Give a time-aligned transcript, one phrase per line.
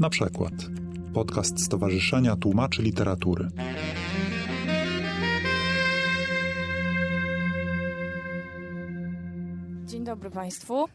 [0.00, 0.52] Na przykład
[1.14, 3.48] podcast Stowarzyszenia Tłumaczy Literatury.
[9.84, 10.88] Dzień dobry Państwu.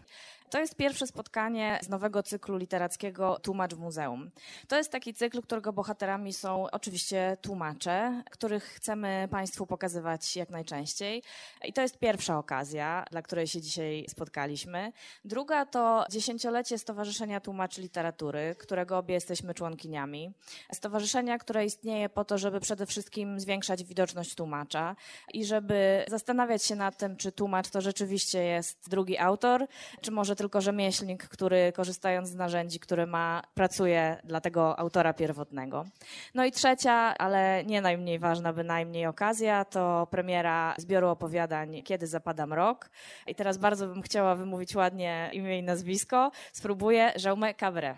[0.53, 4.31] To jest pierwsze spotkanie z nowego cyklu literackiego Tłumacz w Muzeum.
[4.67, 11.23] To jest taki cykl, którego bohaterami są oczywiście tłumacze, których chcemy Państwu pokazywać jak najczęściej.
[11.65, 14.91] I to jest pierwsza okazja, dla której się dzisiaj spotkaliśmy.
[15.25, 20.33] Druga to dziesięciolecie Stowarzyszenia Tłumaczy Literatury, którego obie jesteśmy członkiniami.
[20.73, 24.95] Stowarzyszenia, które istnieje po to, żeby przede wszystkim zwiększać widoczność tłumacza
[25.33, 29.67] i żeby zastanawiać się nad tym, czy tłumacz to rzeczywiście jest drugi autor,
[30.01, 35.85] czy może tylko rzemieślnik, który korzystając z narzędzi, które ma, pracuje dla tego autora pierwotnego.
[36.33, 42.47] No i trzecia, ale nie najmniej ważna bynajmniej okazja, to premiera zbioru opowiadań Kiedy zapada
[42.47, 42.89] mrok.
[43.27, 46.31] I teraz bardzo bym chciała wymówić ładnie imię i nazwisko.
[46.53, 47.13] Spróbuję.
[47.25, 47.95] Jaume Cabré.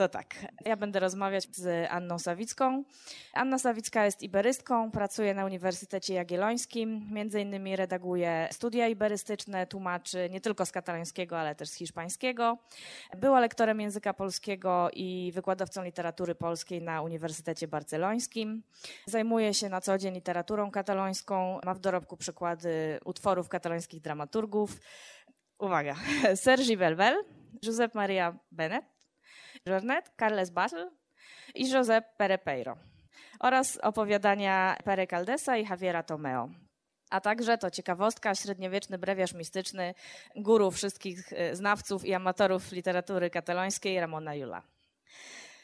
[0.00, 0.34] To tak.
[0.64, 2.84] Ja będę rozmawiać z Anną Sawicką.
[3.32, 10.40] Anna Sawicka jest iberystką, pracuje na Uniwersytecie Jagiellońskim, między innymi redaguje studia iberystyczne, tłumaczy nie
[10.40, 12.58] tylko z katalońskiego, ale też z hiszpańskiego.
[13.16, 18.62] Była lektorem języka polskiego i wykładowcą literatury polskiej na Uniwersytecie Barcelońskim.
[19.06, 24.80] Zajmuje się na co dzień literaturą katalońską, ma w dorobku przykłady utworów katalońskich dramaturgów.
[25.58, 25.94] Uwaga,
[26.34, 27.24] Sergi Belbel,
[27.62, 28.99] Josep Maria Benet,
[29.66, 30.90] Jornet, Carles Basel
[31.54, 32.76] i Josep Perepeiro
[33.40, 36.48] oraz opowiadania Pere Caldesa i Javiera Tomeo.
[37.10, 39.94] A także to ciekawostka, średniowieczny brewiarz mistyczny,
[40.36, 44.62] guru wszystkich y, znawców i amatorów literatury katalońskiej Ramona Jula.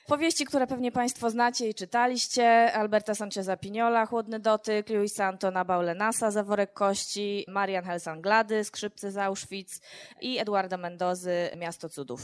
[0.06, 6.30] Powieści, które pewnie Państwo znacie i czytaliście, Alberta Sancheza Pignola, Chłodny dotyk, Luisa Antona Baulenasa,
[6.30, 9.80] Zaworek kości, Marian Helsanglady, Skrzypce z Auschwitz
[10.20, 12.20] i Eduarda Mendozy, Miasto cudów.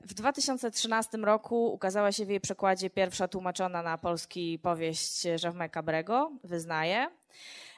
[0.00, 6.32] W 2013 roku ukazała się w jej przekładzie pierwsza tłumaczona na polski powieść Jaume Cabrego,
[6.44, 7.06] Wyznaje.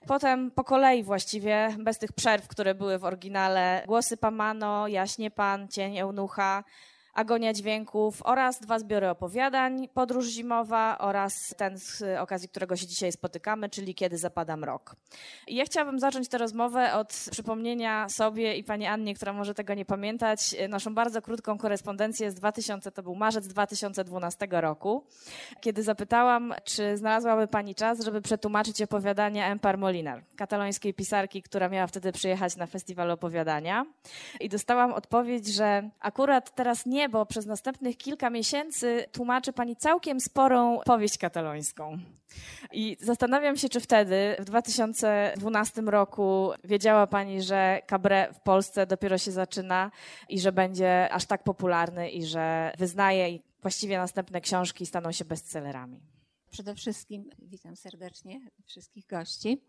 [0.07, 5.69] Potem po kolei właściwie, bez tych przerw, które były w oryginale, Głosy Pamano, Jaśnie Pan,
[5.69, 6.65] Cień Eunucha,
[7.19, 13.13] Agonia Dźwięków oraz dwa zbiory opowiadań, Podróż Zimowa oraz ten, z okazji którego się dzisiaj
[13.13, 14.97] spotykamy, czyli Kiedy zapada mrok.
[15.47, 19.75] I ja chciałabym zacząć tę rozmowę od przypomnienia sobie i pani Annie, która może tego
[19.75, 25.05] nie pamiętać, naszą bardzo krótką korespondencję z 2000, to był marzec 2012 roku,
[25.61, 31.87] kiedy zapytałam, czy znalazłaby pani czas, żeby przetłumaczyć opowiadania Empar Moliner, katalońskiej pisarki, która miała
[31.87, 33.87] wtedy przyjechać na festiwal opowiadania.
[34.41, 40.21] I dostałam odpowiedź, że akurat teraz nie bo przez następnych kilka miesięcy tłumaczy pani całkiem
[40.21, 41.99] sporą powieść katalońską.
[42.73, 49.19] I zastanawiam się, czy wtedy, w 2012 roku, wiedziała pani, że Cabré w Polsce dopiero
[49.19, 49.91] się zaczyna
[50.29, 55.25] i że będzie aż tak popularny i że wyznaje i właściwie następne książki staną się
[55.25, 56.01] bestsellerami.
[56.51, 59.63] Przede wszystkim witam serdecznie wszystkich gości.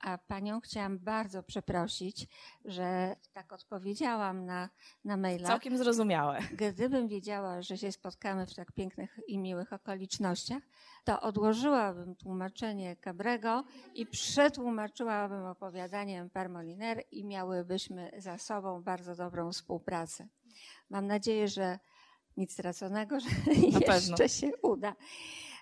[0.00, 2.26] A panią chciałam bardzo przeprosić,
[2.64, 4.68] że tak odpowiedziałam na,
[5.04, 5.48] na maila.
[5.48, 6.38] Całkiem zrozumiałe.
[6.52, 10.62] Gdybym wiedziała, że się spotkamy w tak pięknych i miłych okolicznościach,
[11.04, 20.28] to odłożyłabym tłumaczenie Cabrego i przetłumaczyłabym opowiadanie Permoliner i miałybyśmy za sobą bardzo dobrą współpracę.
[20.90, 21.78] Mam nadzieję, że
[22.36, 24.28] nic straconego, że na jeszcze pewno.
[24.28, 24.94] się uda.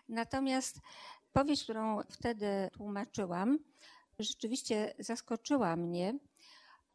[0.09, 0.81] Natomiast
[1.33, 3.59] powieść, którą wtedy tłumaczyłam,
[4.21, 6.15] rzeczywiście zaskoczyła mnie.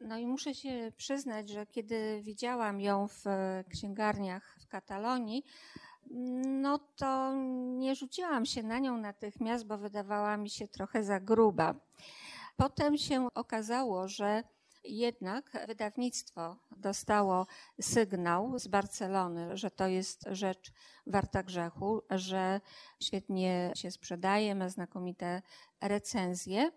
[0.02, 3.24] No i muszę się przyznać, że kiedy widziałam ją w
[3.70, 5.44] księgarniach w Katalonii,
[6.46, 7.34] no to
[7.78, 11.76] nie rzuciłam się na nią natychmiast, bo wydawała mi się trochę za gruba.
[12.58, 14.44] Potem się okazało, że
[14.84, 17.48] jednak wydawnictwo dostało
[17.82, 20.72] sygnał z Barcelony, że to jest rzecz
[21.08, 22.62] warta grzechu, że
[23.00, 25.42] świetnie się sprzedaje, ma znakomite
[25.82, 26.72] recenzje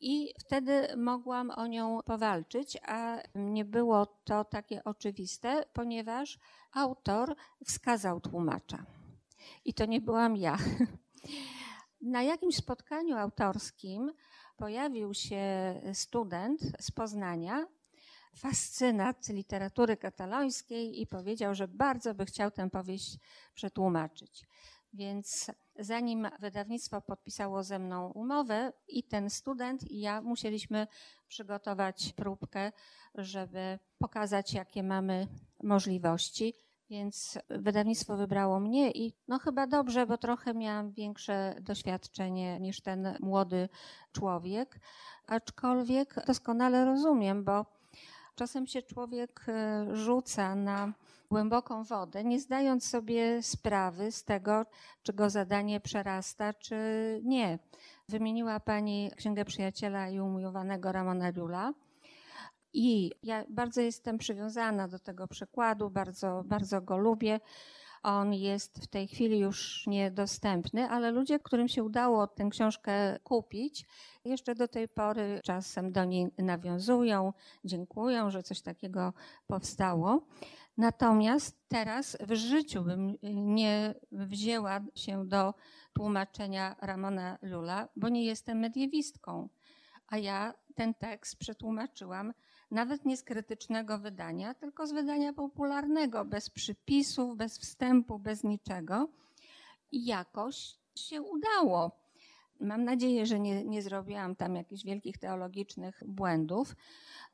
[0.00, 6.38] i wtedy mogłam o nią powalczyć, a nie było to takie oczywiste, ponieważ
[6.72, 7.34] autor
[7.64, 8.84] wskazał tłumacza.
[9.64, 10.56] I to nie byłam ja.
[12.00, 14.12] Na jakimś spotkaniu autorskim
[14.56, 17.66] pojawił się student z Poznania,
[18.36, 23.18] fascynat literatury katalońskiej i powiedział, że bardzo by chciał tę powieść
[23.54, 24.44] przetłumaczyć.
[24.92, 30.86] Więc zanim wydawnictwo podpisało ze mną umowę i ten student i ja musieliśmy
[31.28, 32.72] przygotować próbkę,
[33.14, 35.26] żeby pokazać, jakie mamy
[35.62, 36.54] możliwości.
[36.90, 43.16] Więc wydawnictwo wybrało mnie i no chyba dobrze, bo trochę miałam większe doświadczenie niż ten
[43.20, 43.68] młody
[44.12, 44.80] człowiek.
[45.26, 47.77] Aczkolwiek doskonale rozumiem, bo
[48.38, 50.92] czasem się człowiek e, rzuca na
[51.30, 54.66] głęboką wodę, nie zdając sobie sprawy z tego,
[55.02, 56.76] czy go zadanie przerasta, czy
[57.24, 57.58] nie.
[58.08, 61.72] Wymieniła Pani Księgę Przyjaciela i Umiłowanego Ramona Lula.
[62.72, 67.40] I ja bardzo jestem przywiązana do tego przykładu, bardzo, bardzo go lubię.
[68.02, 73.86] On jest w tej chwili już niedostępny, ale ludzie, którym się udało tę książkę kupić,
[74.24, 77.32] jeszcze do tej pory czasem do niej nawiązują,
[77.64, 79.12] dziękują, że coś takiego
[79.46, 80.26] powstało.
[80.76, 85.54] Natomiast teraz w życiu bym nie wzięła się do
[85.92, 89.48] tłumaczenia Ramona Lula, bo nie jestem mediewistką.
[90.06, 92.32] A ja ten tekst przetłumaczyłam
[92.70, 99.08] nawet nie z krytycznego wydania, tylko z wydania popularnego, bez przypisów, bez wstępu, bez niczego.
[99.92, 101.90] I jakoś się udało.
[102.60, 106.76] Mam nadzieję, że nie, nie zrobiłam tam jakichś wielkich teologicznych błędów,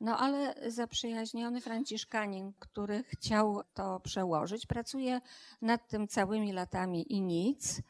[0.01, 5.21] no ale zaprzyjaźniony Franciszkanin, który chciał to przełożyć, pracuje
[5.61, 7.81] nad tym całymi latami i nic.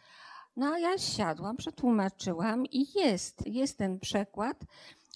[0.55, 4.63] No a ja siadłam, przetłumaczyłam i jest, jest ten przekład.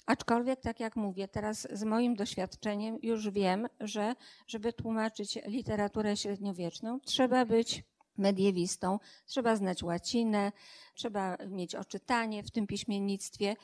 [0.09, 4.15] Aczkolwiek, tak jak mówię, teraz z moim doświadczeniem już wiem, że
[4.47, 7.83] żeby tłumaczyć literaturę średniowieczną, trzeba być
[8.17, 10.51] mediewistą, trzeba znać łacinę,
[10.99, 13.55] trzeba mieć oczytanie w tym piśmiennictwie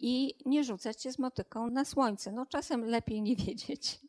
[0.00, 2.32] i nie rzucać się z motyką na słońce.
[2.32, 4.00] No czasem lepiej nie wiedzieć.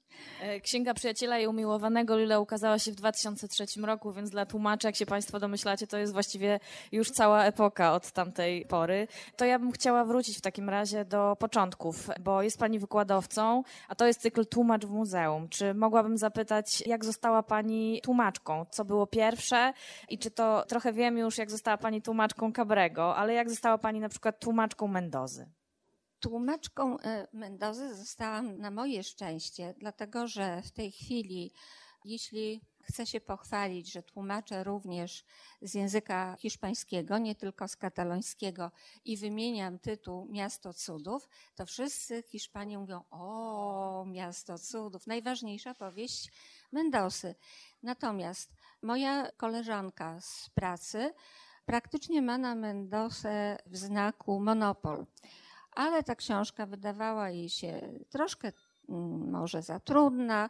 [0.42, 4.96] E, Księga Przyjaciela i Umiłowanego Lula ukazała się w 2003 roku, więc dla tłumaczy, jak
[4.96, 6.60] się Państwo domyślacie, to jest właściwie
[6.92, 9.08] już cała epoka od tamtej pory.
[9.36, 13.96] To ja bym chciała wrócić w takim razie do początków, bo jest Pani wykładowcą, a
[13.96, 15.50] to jest cykl Tłumacz w Muzeum.
[15.50, 18.66] Czy mogłabym zapytać, jak została Pani tłumaczką?
[18.72, 19.74] Co było pierwsze
[20.10, 24.00] i czy to, trochę wiem już, jak została Pani tłumaczką Cabrego, ale jak została Pani
[24.00, 25.50] na przykład tłumaczką Mendozy?
[26.20, 31.52] Tłumaczką e, Mendozy zostałam na moje szczęście, dlatego że w tej chwili,
[32.06, 35.26] jeśli chcę się pochwalić, że tłumaczę również
[35.62, 38.72] z języka hiszpańskiego, nie tylko z katalońskiego
[39.06, 46.32] i wymieniam tytuł Miasto Cudów, to wszyscy Hiszpanie mówią: O, Miasto Cudów, najważniejsza powieść
[46.72, 47.36] Mendosy.
[47.84, 51.14] Natomiast moja koleżanka z pracy
[51.66, 55.06] praktycznie ma na Mendosę w znaku monopol
[55.76, 58.52] ale ta książka wydawała jej się troszkę
[58.90, 60.50] mm, może za trudna,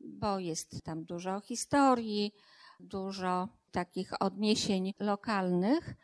[0.00, 2.34] bo jest tam dużo historii,
[2.80, 5.94] dużo takich odniesień lokalnych,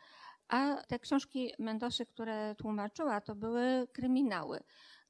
[0.47, 4.59] a te książki Mendosy, które tłumaczyła, to były kryminały.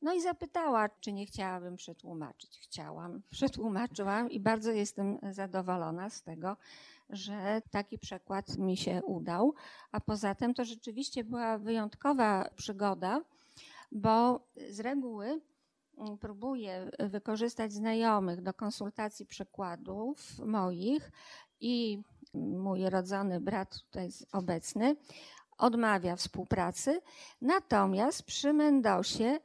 [0.02, 2.60] No i zapytała, czy nie chciałabym przetłumaczyć.
[2.60, 6.58] Chciałam, przetłumaczyłam i bardzo jestem zadowolona z tego,
[7.10, 9.54] że taki przekład mi się udał.
[9.92, 13.22] A poza tym to rzeczywiście była wyjątkowa przygoda,
[13.92, 14.40] bo
[14.70, 15.42] z reguły
[15.98, 21.12] mm, próbuję wykorzystać znajomych do konsultacji przykładów moich
[21.60, 22.02] i
[22.34, 24.96] mój rodzony brat tutaj obecny
[25.58, 27.02] odmawia współpracy.
[27.42, 29.40] Natomiast przy Mendosie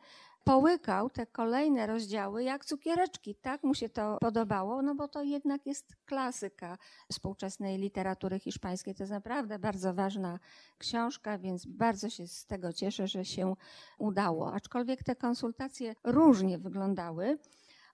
[0.49, 3.35] połykał te kolejne rozdziały jak cukiereczki.
[3.35, 6.79] Tak mu się to podobało, no bo to jednak jest klasyka
[7.13, 8.95] współczesnej literatury hiszpańskiej.
[8.95, 10.39] To jest naprawdę bardzo ważna
[10.79, 13.55] książka, więc bardzo się z tego cieszę, że się
[13.99, 14.55] udało.
[14.55, 17.39] Aczkolwiek te konsultacje różnie wyglądały,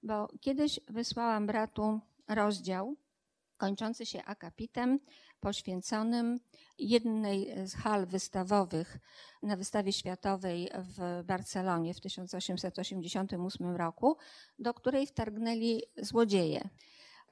[0.03, 2.97] bo kiedyś wysłałam bratu rozdział
[3.57, 4.99] kończący się akapitem
[5.45, 6.41] poświęconym
[6.79, 8.99] jednej z hal wystawowych
[9.43, 14.17] na wystawie światowej w Barcelonie w 1888 roku,
[14.59, 16.69] do której wtargnęli złodzieje.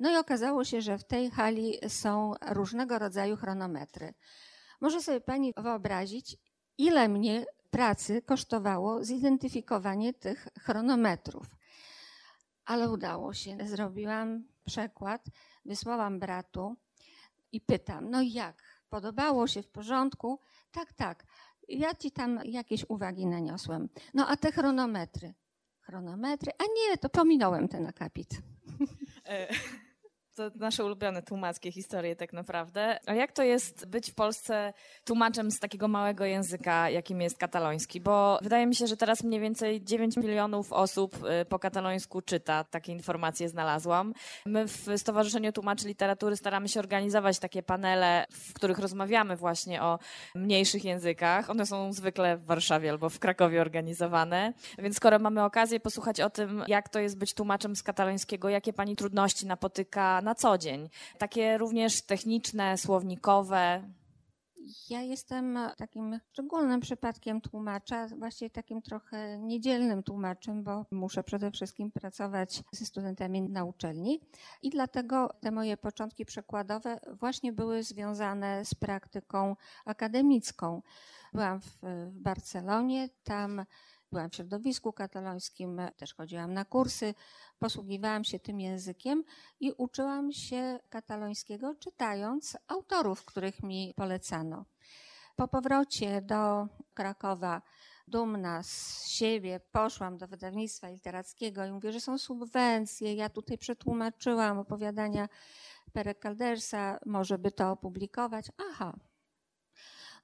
[0.01, 4.15] No i okazało się, że w tej hali są różnego rodzaju chronometry.
[4.81, 6.37] Może sobie pani wyobrazić,
[6.79, 11.47] ile mnie pracy kosztowało zidentyfikowanie tych chronometrów.
[12.65, 13.57] Ale udało się.
[13.65, 15.25] Zrobiłam przekład,
[15.65, 16.77] wysłałam bratu
[17.53, 18.63] i pytam, no jak?
[18.89, 20.41] Podobało się w porządku?
[20.71, 21.27] Tak, tak.
[21.69, 23.89] Ja ci tam jakieś uwagi naniosłem.
[24.15, 25.35] No a te chronometry?
[25.81, 26.53] Chronometry?
[26.59, 28.29] A nie, to pominąłem ten akapit.
[30.35, 32.99] To nasze ulubione tłumackie historie tak naprawdę.
[33.07, 34.73] A jak to jest być w Polsce
[35.05, 38.01] tłumaczem z takiego małego języka, jakim jest kataloński?
[38.01, 42.65] Bo wydaje mi się, że teraz mniej więcej 9 milionów osób y, po katalońsku czyta.
[42.65, 44.13] Takie informacje znalazłam.
[44.47, 49.99] My w Stowarzyszeniu Tłumaczy Literatury staramy się organizować takie panele, w których rozmawiamy właśnie o
[50.35, 51.51] mniejszych językach.
[51.51, 54.53] One są zwykle w Warszawie albo w Krakowie organizowane.
[54.79, 58.73] Więc skoro mamy okazję posłuchać o tym, jak to jest być tłumaczem z katalońskiego, jakie
[58.73, 60.89] pani trudności napotyka na co dzień.
[61.19, 63.83] Takie również techniczne, słownikowe.
[64.91, 71.91] Ja jestem takim szczególnym przypadkiem tłumacza, właściwie takim trochę niedzielnym tłumaczem, bo muszę przede wszystkim
[71.91, 74.21] pracować ze studentami na uczelni
[74.63, 80.83] i dlatego te moje początki przekładowe właśnie były związane z praktyką akademicką.
[81.33, 81.79] Byłam w,
[82.11, 83.65] w Barcelonie, tam
[84.13, 87.15] byłam w środowisku katalońskim, też chodziłam na kursy,
[87.59, 89.25] posługiwałam się tym językiem
[89.61, 94.65] i uczyłam się katalońskiego, czytając autorów, których mi polecano.
[95.37, 97.63] Po powrocie do Krakowa,
[98.09, 103.15] dumna z siebie, poszłam do wydawnictwa literackiego i mówię, że są subwencje.
[103.15, 105.29] Ja tutaj przetłumaczyłam opowiadania
[105.93, 108.47] Pere Caldersa, może by to opublikować.
[108.71, 108.93] Aha,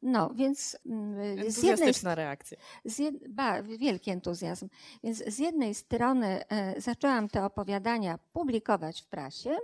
[0.03, 2.59] no, więc mm, z jednej reakcja.
[2.85, 4.69] Z jed, ba, wielki entuzjazm.
[5.05, 9.57] Więc z jednej strony e, zaczęłam te opowiadania publikować w prasie,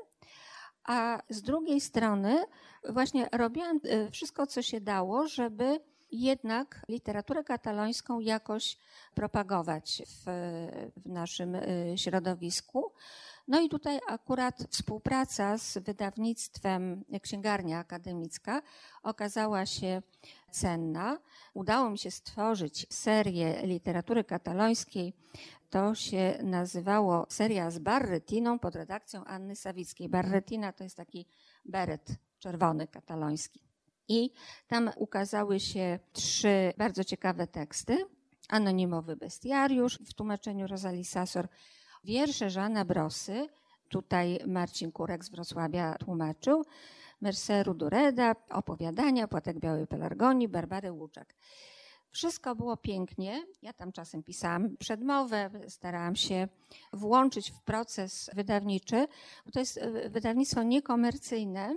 [0.85, 2.45] a z drugiej strony
[2.89, 5.81] właśnie robiłam e, wszystko, co się dało, żeby
[6.13, 8.79] jednak literaturę katalońską jakoś
[9.15, 10.23] propagować w,
[10.97, 11.63] w naszym e,
[11.99, 12.93] środowisku.
[13.49, 18.63] No i tutaj akurat współpraca z wydawnictwem Księgarnia Akademicka
[19.03, 20.03] okazała się
[20.51, 21.19] cenna.
[21.55, 25.13] Udało mi się stworzyć serię literatury katalońskiej.
[25.71, 30.09] To się nazywało seria z Barretiną pod redakcją Anny Sawickiej.
[30.09, 31.27] Barretina to jest taki
[31.65, 32.09] beret
[32.39, 33.61] czerwony kataloński.
[34.09, 34.31] I
[34.67, 38.07] tam ukazały się trzy bardzo ciekawe teksty.
[38.49, 41.49] Anonimowy bestiariusz w tłumaczeniu Rosalii Sasor,
[42.05, 43.49] Wiersze Żana Brosy,
[43.89, 46.65] tutaj Marcin Kurek z Wrocławia tłumaczył,
[47.21, 51.35] Merceru Dureda, opowiadania, Płatek Białej Pelargonii, Barbary Łuczak.
[52.11, 53.43] Wszystko było pięknie.
[53.63, 56.49] Ja tam czasem pisałam przedmowę, starałam się
[56.93, 59.07] włączyć w proces wydawniczy,
[59.47, 61.77] bo to jest e, wydawnictwo niekomercyjne.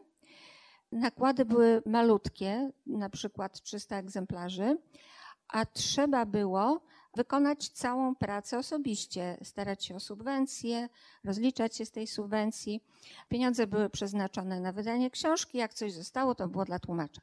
[0.92, 4.78] Nakłady były malutkie, na przykład 300 egzemplarzy,
[5.48, 6.82] a trzeba było
[7.18, 10.90] wykonać całą pracę osobiście, starać się o subwencje,
[11.24, 12.84] rozliczać się z tej subwencji.
[13.30, 17.22] Pieniądze były przeznaczone na wydanie książki, jak coś zostało, to było dla tłumacza.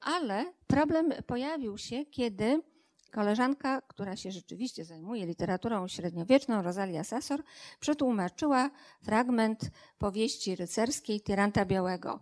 [0.00, 2.62] Ale problem pojawił się, kiedy
[3.10, 7.42] koleżanka, która się rzeczywiście zajmuje literaturą średniowieczną, Rosalia Sasor,
[7.80, 8.70] przetłumaczyła
[9.02, 12.20] fragment powieści rycerskiej Tyranta Białego.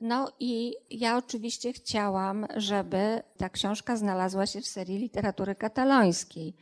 [0.00, 6.54] No i ja oczywiście chciałam, żeby ta książka znalazła się w serii literatury katalońskiej.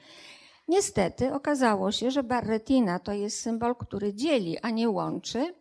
[0.69, 5.55] Niestety okazało się, że Barretina to jest symbol, który dzieli, a nie łączy.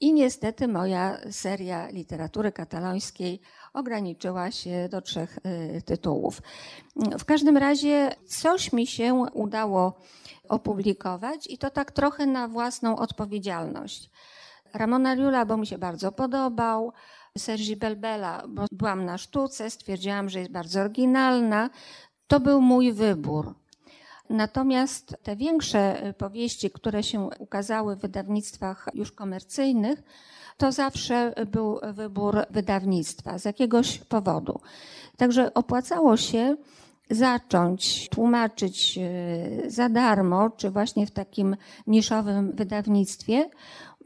[0.00, 3.40] I niestety moja seria literatury katalońskiej
[3.72, 5.38] ograniczyła się do trzech
[5.78, 6.42] y, tytułów.
[7.18, 9.92] W każdym razie coś mi się udało
[10.48, 14.10] opublikować i to tak trochę na własną odpowiedzialność.
[14.78, 16.92] Ramona Riula, bo mi się bardzo podobał.
[17.38, 21.70] Sergi Belbela, bo byłam na sztuce, stwierdziłam, że jest bardzo oryginalna.
[22.26, 23.54] To był mój wybór.
[24.30, 30.02] Natomiast te większe powieści, które się ukazały w wydawnictwach już komercyjnych,
[30.56, 34.60] to zawsze był wybór wydawnictwa z jakiegoś powodu.
[35.16, 36.56] Także opłacało się
[37.10, 41.56] zacząć tłumaczyć e, za darmo, czy właśnie w takim
[41.86, 43.50] niszowym wydawnictwie,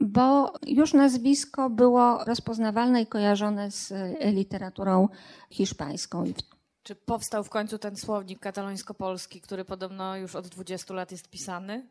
[0.01, 5.07] bo już nazwisko było rozpoznawalne i kojarzone z e, literaturą
[5.49, 6.23] hiszpańską.
[6.83, 11.87] Czy powstał w końcu ten słownik katalońsko-polski, który podobno już od 20 lat jest pisany?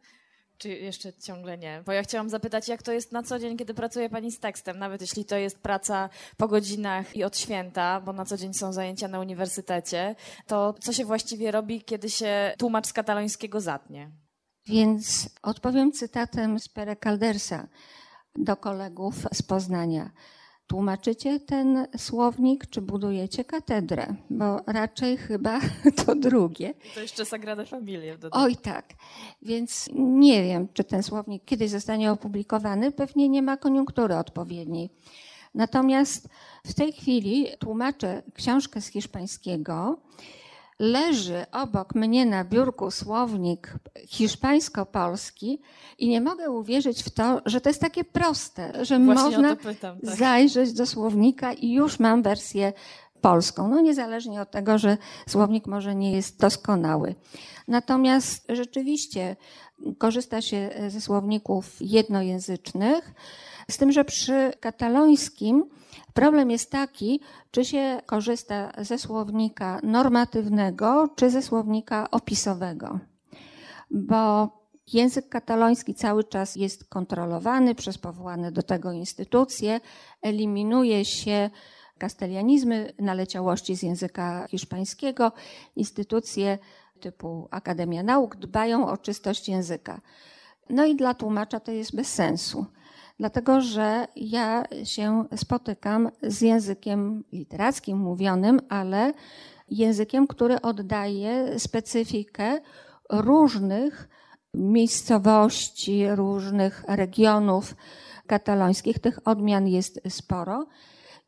[0.59, 1.83] Czy jeszcze ciągle nie?
[1.87, 4.79] Bo ja chciałam zapytać, jak to jest na co dzień, kiedy pracuje Pani z tekstem,
[4.79, 8.73] nawet jeśli to jest praca po godzinach i od święta, bo na co dzień są
[8.73, 10.15] zajęcia na uniwersytecie,
[10.47, 14.11] to co się właściwie robi, kiedy się tłumacz z katalońskiego zatnie?
[14.67, 17.69] Więc odpowiem cytatem z Pere Caldersa
[18.37, 20.11] do kolegów z Poznania.
[20.67, 24.15] Tłumaczycie ten słownik, czy budujecie katedrę?
[24.31, 25.61] Bo raczej chyba
[26.07, 26.75] to drugie.
[26.91, 28.17] I to jeszcze Sagrada Familia.
[28.31, 28.95] Oj tak.
[29.43, 32.93] Więc nie wiem, czy ten słownik kiedyś zostanie opublikowany.
[32.93, 34.91] Pewnie nie ma koniunktury odpowiedniej.
[35.55, 36.29] Natomiast
[36.67, 40.01] w tej chwili tłumaczę książkę z hiszpańskiego
[40.81, 43.75] leży obok mnie na biurku słownik
[44.07, 45.61] hiszpańsko-polski
[45.99, 50.01] i nie mogę uwierzyć w to, że to jest takie proste, że Właśnie można pytam,
[50.01, 50.17] tak.
[50.17, 52.73] zajrzeć do słownika i już mam wersję
[53.21, 53.69] polską.
[53.69, 54.97] No niezależnie od tego, że
[55.29, 57.15] słownik może nie jest doskonały.
[57.69, 59.37] Natomiast rzeczywiście
[59.99, 63.13] korzysta się ze słowników jednojęzycznych,
[63.71, 65.65] z tym, że przy katalońskim
[66.21, 72.99] Problem jest taki, czy się korzysta ze słownika normatywnego, czy ze słownika opisowego.
[73.91, 74.49] Bo
[74.93, 79.81] język kataloński cały czas jest kontrolowany przez powołane do tego instytucje,
[80.23, 81.51] eliminuje się
[81.99, 85.33] kastelianizmy, naleciałości z języka hiszpańskiego,
[85.77, 86.59] instytucje
[87.01, 90.01] typu Akademia Nauk dbają o czystość języka.
[90.71, 92.67] No i dla tłumacza to jest bez sensu,
[93.21, 99.13] dlatego że ja się spotykam z językiem literackim mówionym, ale
[99.69, 102.61] językiem, który oddaje specyfikę
[103.11, 104.09] różnych
[104.55, 107.75] miejscowości, różnych regionów
[108.27, 108.99] katalońskich.
[108.99, 110.67] Tych odmian jest sporo.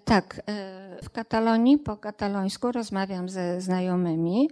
[0.04, 4.48] Tak, e, w Katalonii po katalońsku rozmawiam ze znajomymi.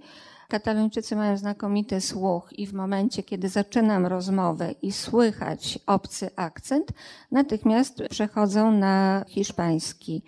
[0.52, 6.92] Katalończycy mają znakomity słuch i w momencie, kiedy zaczynam rozmowę i słychać obcy akcent,
[7.30, 10.22] natychmiast przechodzą na hiszpański.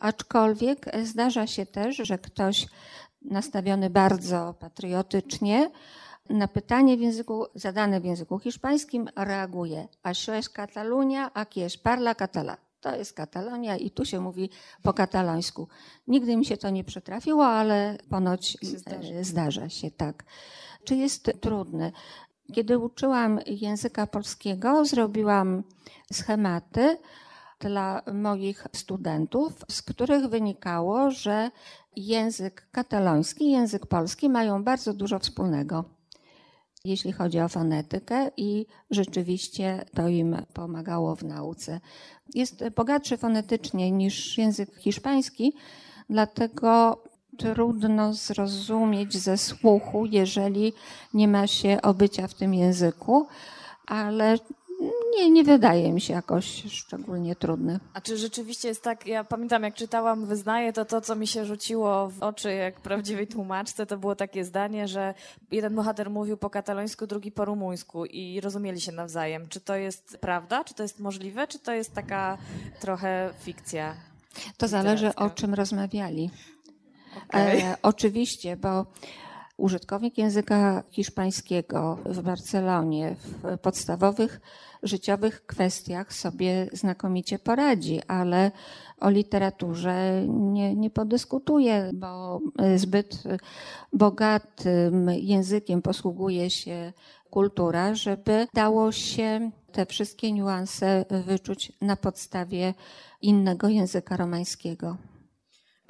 [0.00, 2.66] Aczkolwiek zdarza się też, że ktoś
[3.22, 5.70] nastawiony bardzo patriotycznie
[6.30, 9.88] na pytanie w języku, zadane w języku hiszpańskim reaguje.
[10.04, 14.50] Això es Catalunya, aquí es parla català to jest Katalonia i tu się mówi
[14.82, 15.68] po katalońsku.
[16.06, 19.08] Nigdy mi się to nie przytrafiło, ale ponoć zdarza.
[19.22, 20.24] zdarza się tak.
[20.84, 21.92] Czy jest trudne?
[22.52, 25.62] Kiedy uczyłam języka polskiego, zrobiłam
[26.12, 26.98] schematy
[27.60, 31.50] dla moich studentów, z których wynikało, że
[31.96, 35.84] język kataloński i język polski mają bardzo dużo wspólnego
[36.84, 41.80] jeśli chodzi o fonetykę i rzeczywiście to im pomagało w nauce.
[42.34, 45.52] Jest bogatszy fonetycznie niż język hiszpański,
[46.10, 47.02] dlatego
[47.38, 50.72] trudno zrozumieć ze słuchu, jeżeli
[51.14, 53.26] nie ma się obycia w tym języku,
[53.86, 54.38] ale
[55.16, 57.80] nie, nie wydaje mi się jakoś szczególnie trudny.
[57.94, 61.44] A czy rzeczywiście jest tak, ja pamiętam jak czytałam Wyznaję, to to, co mi się
[61.44, 65.14] rzuciło w oczy jak prawdziwej tłumaczce, to było takie zdanie, że
[65.50, 69.48] jeden bohater mówił po katalońsku, drugi po rumuńsku i rozumieli się nawzajem.
[69.48, 70.64] Czy to jest prawda?
[70.64, 71.46] Czy to jest możliwe?
[71.46, 72.38] Czy to jest taka
[72.80, 73.94] trochę fikcja?
[74.56, 76.30] To zależy o czym rozmawiali.
[77.28, 77.62] Okay.
[77.62, 78.86] E, oczywiście, bo
[79.56, 84.40] użytkownik języka hiszpańskiego w Barcelonie w podstawowych
[84.82, 88.50] życiowych kwestiach sobie znakomicie poradzi, ale
[89.00, 92.40] o literaturze nie, nie podyskutuje, bo
[92.76, 93.22] zbyt
[93.92, 96.92] bogatym językiem posługuje się
[97.30, 102.74] kultura, żeby dało się te wszystkie niuanse wyczuć na podstawie
[103.22, 104.96] innego języka romańskiego.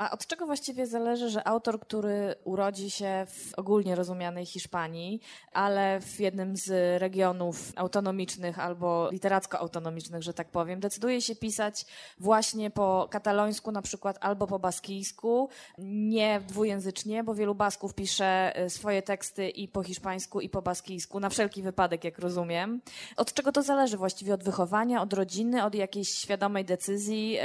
[0.02, 5.20] A od czego właściwie zależy, że autor, który urodzi się w ogólnie rozumianej Hiszpanii,
[5.52, 11.86] ale w jednym z regionów autonomicznych albo literacko-autonomicznych, że tak powiem, decyduje się pisać
[12.18, 18.70] właśnie po katalońsku na przykład albo po baskijsku, nie dwujęzycznie, bo wielu Basków pisze y,
[18.70, 22.80] swoje teksty i po hiszpańsku i po baskijsku, na wszelki wypadek, jak rozumiem.
[23.16, 24.34] Od czego to zależy właściwie?
[24.34, 27.38] Od wychowania, od rodziny, od jakiejś świadomej decyzji?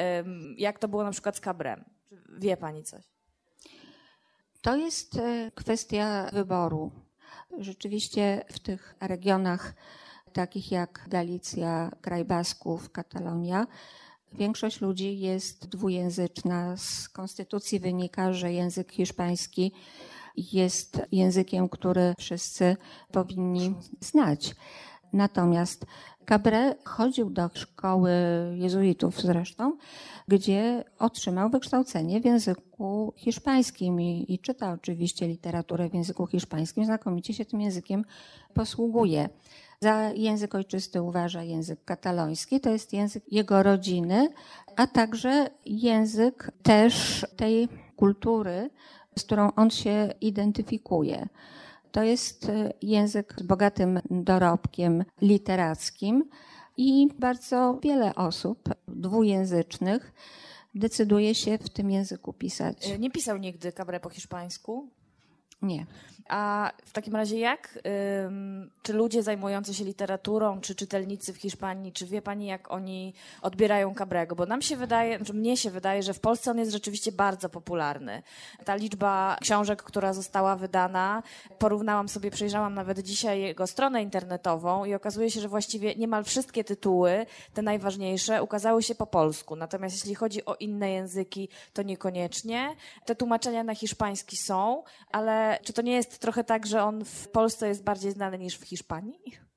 [0.57, 1.96] Jak to było na przykład z Cabrem?
[2.29, 3.05] Wie Pani coś?
[4.61, 6.91] To jest e, kwestia wyboru.
[7.59, 9.73] Rzeczywiście w tych regionach
[10.33, 13.67] takich jak Galicja, kraj Basków, Katalonia,
[14.33, 16.77] większość ludzi jest dwujęzyczna.
[16.77, 19.71] Z konstytucji wynika, że język hiszpański
[20.37, 22.77] jest językiem, który wszyscy
[23.11, 24.55] powinni znać.
[25.13, 25.85] Natomiast
[26.29, 28.11] Cabré chodził do szkoły
[28.55, 29.77] jezuitów zresztą,
[30.27, 37.33] gdzie otrzymał wykształcenie w języku hiszpańskim i, i czyta oczywiście literaturę w języku hiszpańskim, znakomicie
[37.33, 38.05] się tym językiem
[38.53, 39.29] posługuje.
[39.81, 44.29] Za język ojczysty uważa język kataloński, to jest język jego rodziny,
[44.75, 48.69] a także język też tej kultury,
[49.19, 51.27] z którą on się identyfikuje.
[51.91, 56.29] To jest e, język z bogatym dorobkiem literackim
[56.77, 60.13] i bardzo wiele osób dwujęzycznych
[60.75, 62.87] decyduje się w tym języku pisać.
[62.87, 64.89] E, nie pisał nigdy Cabré po hiszpańsku?
[65.61, 65.85] Nie.
[66.29, 67.79] A w takim razie jak,
[68.25, 73.13] ym, czy ludzie zajmujący się literaturą, czy czytelnicy w Hiszpanii, czy wie pani, jak oni
[73.41, 74.35] odbierają Cabrego?
[74.35, 77.49] Bo nam się wydaje, że mnie się wydaje, że w Polsce on jest rzeczywiście bardzo
[77.49, 78.23] popularny.
[78.65, 81.23] Ta liczba książek, która została wydana,
[81.59, 86.63] porównałam sobie, przejrzałam nawet dzisiaj jego stronę internetową i okazuje się, że właściwie niemal wszystkie
[86.63, 89.55] tytuły, te najważniejsze, ukazały się po polsku.
[89.55, 92.75] Natomiast jeśli chodzi o inne języki, to niekoniecznie.
[93.05, 97.27] Te tłumaczenia na hiszpański są, ale czy to nie jest trochę tak, że on w
[97.27, 99.47] Polsce jest bardziej znany niż w Hiszpanii?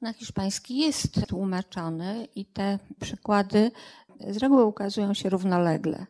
[0.00, 3.70] Na hiszpański jest tłumaczony i te przykłady
[4.28, 6.06] z reguły ukazują się równolegle,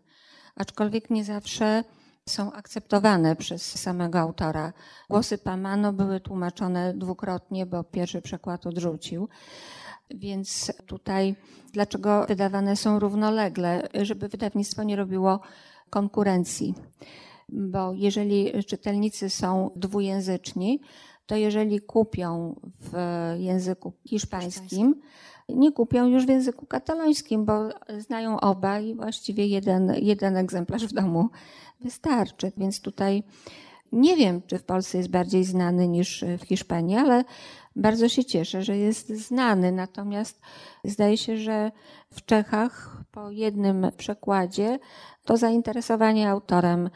[0.56, 1.84] aczkolwiek nie zawsze
[2.28, 4.72] są akceptowane przez samego autora.
[5.10, 9.28] Głosy Pamano były tłumaczone dwukrotnie, bo pierwszy przekład odrzucił.
[10.10, 11.36] Więc tutaj
[11.72, 15.40] dlaczego wydawane są równolegle, żeby wydawnictwo nie robiło
[15.90, 16.74] konkurencji
[17.48, 20.80] bo jeżeli czytelnicy są dwujęzyczni,
[21.26, 22.92] to jeżeli kupią w
[23.38, 25.00] języku hiszpańskim,
[25.48, 30.92] nie kupią już w języku katalońskim, bo znają oba i właściwie jeden, jeden egzemplarz w
[30.92, 31.28] domu
[31.80, 32.52] wystarczy.
[32.56, 33.22] Więc tutaj
[33.92, 37.24] nie wiem, czy w Polsce jest bardziej znany niż w Hiszpanii, ale
[37.76, 39.72] bardzo się cieszę, że jest znany.
[39.72, 40.40] Natomiast
[40.84, 41.72] zdaje się, że
[42.10, 44.78] w Czechach po jednym przekładzie
[45.24, 46.90] to zainteresowanie autorem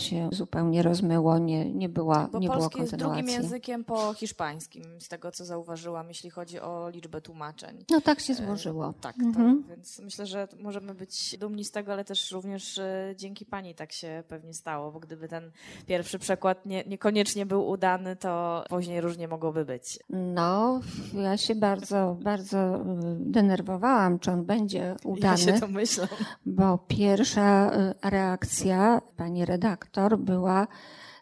[0.00, 5.08] się zupełnie rozmyło, nie, nie, była, Bo nie polski jest drugim językiem po hiszpańskim, z
[5.08, 7.84] tego co zauważyłam, jeśli chodzi o liczbę tłumaczeń.
[7.90, 8.88] No tak się złożyło.
[8.88, 9.62] E, tak, mhm.
[9.62, 13.74] tak, więc myślę, że możemy być dumni z tego, ale też również e, dzięki pani
[13.74, 15.50] tak się pewnie stało, bo gdyby ten
[15.86, 19.98] pierwszy przekład nie, niekoniecznie był udany, to później różnie mogłoby być.
[20.10, 20.80] No,
[21.14, 22.80] ja się bardzo, bardzo y,
[23.18, 25.40] denerwowałam, czy on będzie udany.
[25.46, 26.08] Ja się to myślę.
[26.46, 27.70] Bo pierwsza
[28.02, 30.66] reakcja pani redaktor redaktor była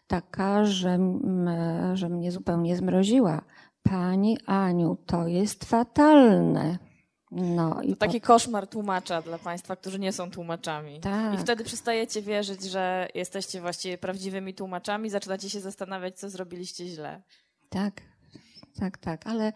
[0.07, 0.99] taka, że,
[1.93, 3.41] że mnie zupełnie zmroziła.
[3.83, 6.77] Pani Aniu, to jest fatalne.
[7.31, 10.99] No, i to taki koszmar tłumacza dla Państwa, którzy nie są tłumaczami.
[10.99, 11.33] Tak.
[11.33, 17.21] I wtedy przestajecie wierzyć, że jesteście właściwie prawdziwymi tłumaczami, zaczynacie się zastanawiać, co zrobiliście źle.
[17.69, 18.01] Tak,
[18.79, 19.27] tak, tak.
[19.27, 19.53] Ale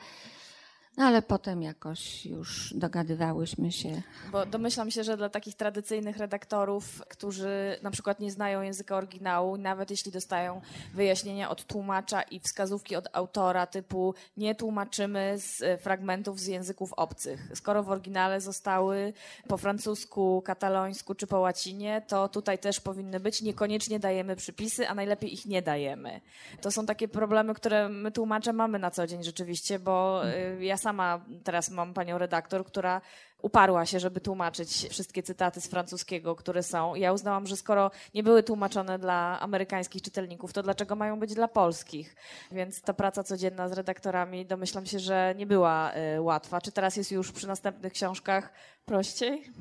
[0.98, 4.02] no ale potem jakoś już dogadywałyśmy się.
[4.32, 9.58] Bo domyślam się, że dla takich tradycyjnych redaktorów, którzy na przykład nie znają języka oryginału,
[9.58, 10.62] nawet jeśli dostają
[10.94, 16.94] wyjaśnienia od tłumacza i wskazówki od autora typu nie tłumaczymy z e, fragmentów z języków
[16.94, 17.48] obcych.
[17.54, 19.14] Skoro w oryginale zostały
[19.48, 23.42] po francusku, katalońsku czy po łacinie, to tutaj też powinny być.
[23.42, 26.22] Niekoniecznie dajemy przypisy, a najlepiej ich nie dajemy.
[26.62, 30.78] To są takie problemy, które my tłumacze mamy na co dzień rzeczywiście, bo e, ja
[30.84, 33.02] sama teraz mam panią redaktor, która
[33.42, 36.96] uparła się, żeby tłumaczyć wszystkie cytaty z francuskiego, które są.
[36.96, 41.48] Ja uznałam, że skoro nie były tłumaczone dla amerykańskich czytelników, to dlaczego mają być dla
[41.48, 42.16] polskich?
[42.52, 46.62] Więc ta praca codzienna z redaktorami domyślam się, że nie była y, łatwa.
[46.62, 48.54] Czy teraz jest już przy następnych książkach
[48.86, 49.52] prościej?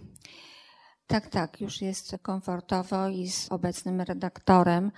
[1.07, 4.93] Tak, tak, już jest komfortowo i z obecnym redaktorem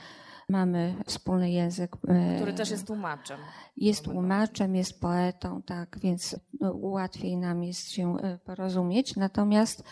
[0.48, 1.96] mamy wspólny język.
[2.08, 3.40] E, Który też jest tłumaczem.
[3.76, 9.16] Jest tłumaczem, jest poetą, tak, więc no, łatwiej nam jest się e, porozumieć.
[9.16, 9.84] Natomiast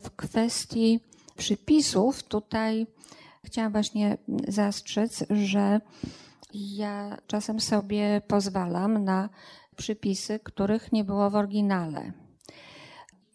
[0.00, 1.00] w kwestii
[1.36, 2.86] przypisów tutaj
[3.44, 5.80] chciałam właśnie zastrzec, że
[6.54, 9.28] ja czasem sobie pozwalam na
[9.76, 12.12] przypisy, których nie było w oryginale.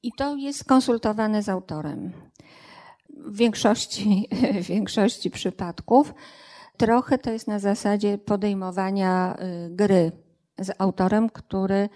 [0.04, 2.12] I to jest konsultowane z autorem.
[3.10, 4.28] W większości,
[4.64, 6.14] w większości przypadków
[6.80, 10.12] trochę to jest na zasadzie podejmowania y, gry
[10.60, 11.89] z autorem, który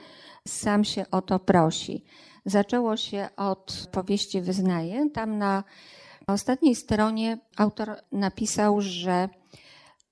[0.47, 2.03] sam się o to prosi.
[2.45, 5.09] Zaczęło się od powieści Wyznaję.
[5.09, 5.63] Tam na
[6.27, 9.29] ostatniej stronie autor napisał, że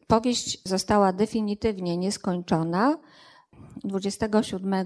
[0.08, 2.98] powieść została definitywnie nieskończona
[3.84, 4.86] 27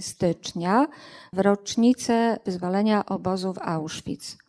[0.00, 0.86] stycznia
[1.32, 4.45] w rocznicę wyzwolenia obozu w Auschwitz.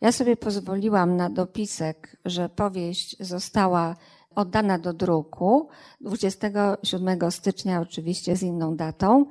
[0.00, 3.96] Ja sobie pozwoliłam na dopisek, że powieść została
[4.34, 5.68] oddana do druku
[6.00, 9.26] 27 stycznia, oczywiście z inną datą.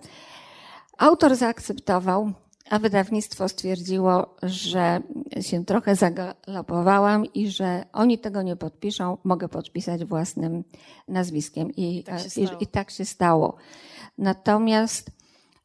[0.98, 2.32] Autor zaakceptował,
[2.70, 5.02] a wydawnictwo stwierdziło, że
[5.42, 10.64] się trochę zagalopowałam i że oni tego nie podpiszą, mogę podpisać własnym
[11.08, 11.72] nazwiskiem.
[11.72, 13.56] I, tak, i, i tak się stało.
[14.18, 15.12] Natomiast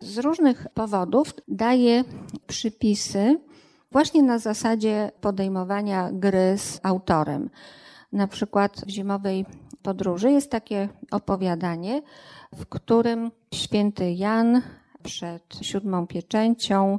[0.00, 2.04] z różnych powodów daje
[2.46, 3.38] przypisy
[3.92, 7.50] właśnie na zasadzie podejmowania gry z autorem.
[8.12, 9.46] Na przykład w zimowej
[9.82, 12.02] podróży jest takie opowiadanie,
[12.52, 14.62] w którym święty Jan
[15.02, 16.98] przed siódmą pieczęcią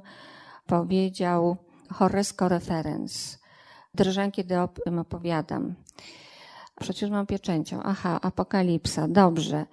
[0.66, 1.58] powiedział
[1.94, 3.40] horresco referens.
[3.96, 5.76] Drżę, kiedy o tym opowiadam.
[6.80, 7.84] Przed siódmą pieczęcią.
[7.84, 9.66] Aha, apokalipsa, dobrze.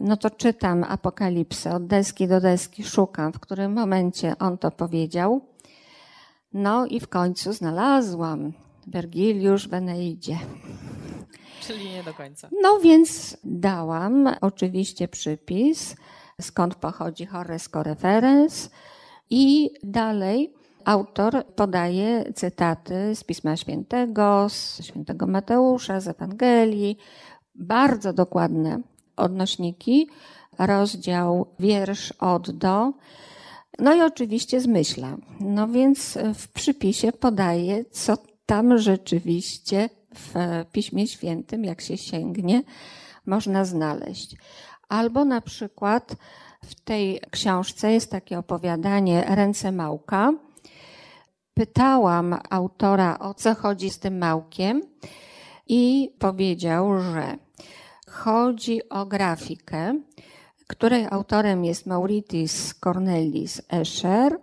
[0.00, 5.51] No to czytam apokalipsę od deski do deski, szukam, w którym momencie on to powiedział.
[6.54, 8.52] No i w końcu znalazłam.
[8.86, 10.38] Vergiliusz w Eneidzie.
[11.60, 12.48] Czyli nie do końca.
[12.62, 15.96] No więc dałam oczywiście przypis,
[16.40, 18.70] skąd pochodzi Horresco Referens
[19.30, 20.52] i dalej
[20.84, 26.98] autor podaje cytaty z Pisma Świętego, z Świętego Mateusza, z Ewangelii,
[27.54, 28.80] bardzo dokładne
[29.16, 30.08] odnośniki,
[30.58, 32.92] rozdział, wiersz od do.
[33.78, 35.16] No i oczywiście zmyśla.
[35.40, 40.34] No więc w przypisie podaje, co tam rzeczywiście w
[40.72, 42.62] Piśmie Świętym, jak się sięgnie,
[43.26, 44.36] można znaleźć.
[44.88, 46.16] Albo na przykład
[46.64, 50.32] w tej książce jest takie opowiadanie Ręce Małka.
[51.54, 54.82] Pytałam autora, o co chodzi z tym małkiem,
[55.68, 57.36] i powiedział, że
[58.08, 60.00] chodzi o grafikę,
[60.72, 64.40] której autorem jest Mauritis Cornelis Escher,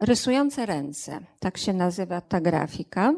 [0.00, 1.20] rysujące ręce.
[1.38, 3.14] Tak się nazywa ta grafika.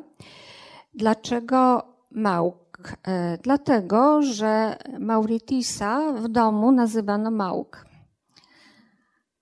[0.94, 2.96] Dlaczego Małk?
[3.06, 7.86] E, dlatego, że Mauritisa w domu nazywano Małk.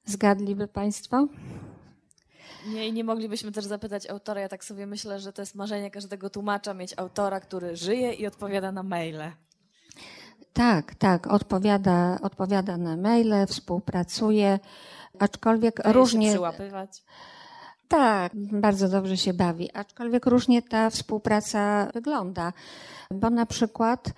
[0.05, 1.27] Zgadliby Państwo?
[2.67, 4.41] Nie, i nie moglibyśmy też zapytać autora.
[4.41, 8.27] Ja tak sobie myślę, że to jest marzenie każdego tłumacza mieć autora, który żyje i
[8.27, 9.33] odpowiada na maile.
[10.53, 14.59] Tak, tak, odpowiada, odpowiada na maile, współpracuje,
[15.19, 16.27] aczkolwiek Daje różnie.
[16.27, 17.03] Się przyłapywać.
[17.88, 22.53] Tak, bardzo dobrze się bawi, aczkolwiek różnie ta współpraca wygląda,
[23.11, 24.12] bo na przykład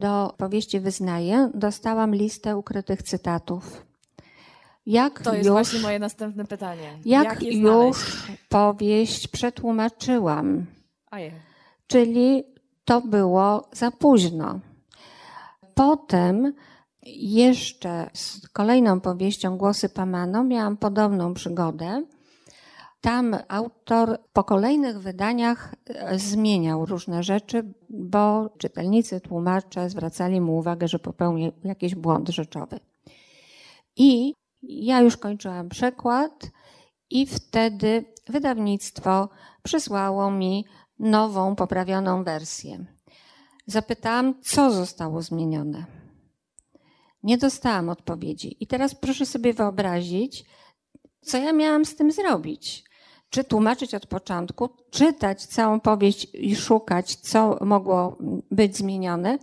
[0.00, 3.82] do powieści Wyznaję dostałam listę ukrytych cytatów.
[4.86, 6.98] Jak To jest już, właśnie moje następne pytanie.
[7.04, 10.66] jak je już powieść przetłumaczyłam,
[11.10, 11.32] Ojej.
[11.86, 12.44] czyli
[12.84, 14.60] to było za późno.
[15.78, 16.54] Potem
[17.06, 22.04] jeszcze z kolejną powieścią Głosy Pamano miałam podobną przygodę.
[23.00, 30.88] Tam autor po kolejnych wydaniach e, zmieniał różne rzeczy, bo czytelnicy, tłumacze zwracali mu uwagę,
[30.88, 32.80] że popełnił jakiś błąd rzeczowy.
[33.96, 36.50] I ja już kończyłam przekład,
[37.10, 39.28] i wtedy wydawnictwo
[39.62, 40.64] przysłało mi
[40.98, 42.97] nową, poprawioną wersję.
[43.68, 45.84] Zapytałam, co zostało zmienione.
[47.22, 48.56] Nie dostałam odpowiedzi.
[48.60, 50.44] I teraz proszę sobie wyobrazić,
[51.20, 52.84] co ja miałam z tym zrobić.
[53.30, 58.16] Czy tłumaczyć od początku, czytać całą powieść i szukać, co mogło
[58.50, 59.38] być zmienione.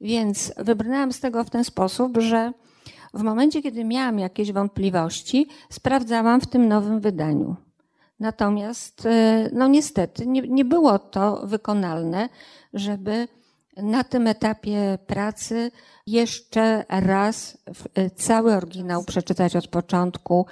[0.00, 2.52] Więc wybrnęłam z tego w ten sposób, że
[3.14, 7.56] w momencie, kiedy miałam jakieś wątpliwości, sprawdzałam w tym nowym wydaniu.
[8.20, 12.28] Natomiast, y, no niestety, nie, nie było to wykonalne,
[12.72, 13.28] żeby
[13.82, 15.70] na tym etapie pracy
[16.06, 20.46] jeszcze raz w- cały oryginał przeczytać od początku,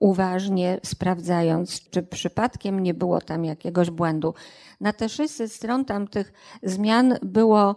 [0.00, 4.34] uważnie sprawdzając, czy przypadkiem nie było tam jakiegoś błędu.
[4.80, 7.76] Na te 600 stron tamtych zmian było,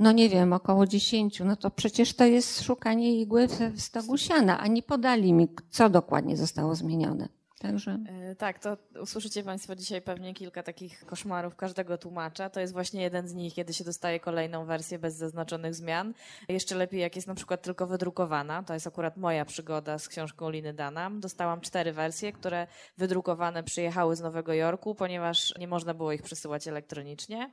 [0.00, 1.40] no nie wiem, około 10.
[1.44, 5.90] No to przecież to jest szukanie igły w stogu siana, a nie podali mi, co
[5.90, 7.28] dokładnie zostało zmienione.
[7.58, 7.98] Także.
[8.30, 12.50] E, Tak, to usłyszycie Państwo dzisiaj pewnie kilka takich koszmarów każdego tłumacza.
[12.50, 16.14] To jest właśnie jeden z nich, kiedy się dostaje kolejną wersję bez zaznaczonych zmian.
[16.48, 18.62] Jeszcze lepiej, jak jest na przykład tylko wydrukowana.
[18.62, 21.20] To jest akurat moja przygoda z książką Liny Danam.
[21.20, 22.66] Dostałam cztery wersje, które
[22.98, 27.50] wydrukowane przyjechały z Nowego Jorku, ponieważ nie można było ich przesyłać elektronicznie.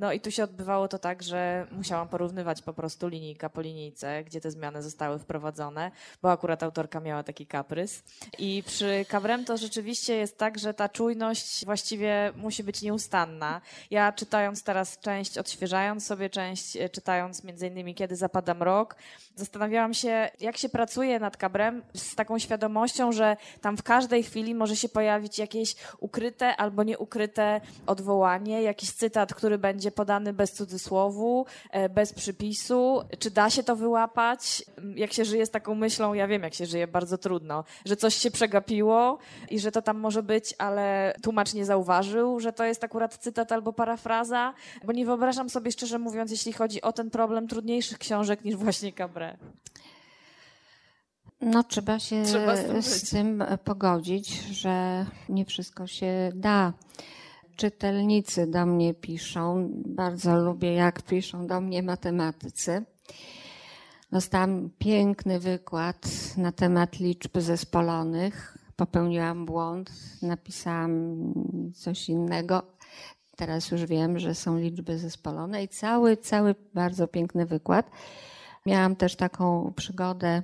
[0.00, 4.24] No i tu się odbywało to tak, że musiałam porównywać po prostu linijka po linijce,
[4.24, 5.90] gdzie te zmiany zostały wprowadzone,
[6.22, 8.02] bo akurat autorka miała taki kaprys.
[8.38, 13.60] I przy Cabrem to rzeczywiście jest tak, że ta czujność właściwie musi być nieustanna.
[13.90, 18.96] Ja czytając teraz część, odświeżając sobie część, e, czytając między innymi Kiedy zapada mrok,
[19.36, 24.54] zastanawiałam się, jak się pracuje nad Cabrem z taką świadomością, że tam w każdej chwili
[24.54, 31.46] może się pojawić jakieś ukryte albo nieukryte odwołanie, jakiś cytat, który będzie podany bez cudzysłowu,
[31.70, 33.02] e, bez przypisu.
[33.18, 34.64] Czy da się to wyłapać?
[34.94, 38.14] Jak się żyje z taką myślą, ja wiem, jak się żyje, bardzo trudno, że coś
[38.14, 39.18] się przegapiło
[39.50, 43.52] i że to tam może być, ale tłumacz nie zauważył, że to jest akurat cytat
[43.52, 48.44] albo parafraza, bo nie wyobrażam sobie, szczerze mówiąc, jeśli chodzi o ten problem, trudniejszych książek
[48.44, 49.36] niż właśnie Cabré.
[51.40, 56.72] No, trzeba się Trzeba z tym z tym pogodzić, że nie wszystko się da.
[57.56, 62.84] Czytelnicy do mnie piszą, bardzo lubię, jak piszą do mnie matematycy.
[64.12, 68.58] Dostałam piękny wykład na temat liczb zespolonych.
[68.80, 69.90] Popełniłam błąd,
[70.22, 71.16] napisałam
[71.74, 72.62] coś innego.
[73.36, 77.90] Teraz już wiem, że są liczby zespolone i cały, cały bardzo piękny wykład.
[78.66, 80.42] Miałam też taką przygodę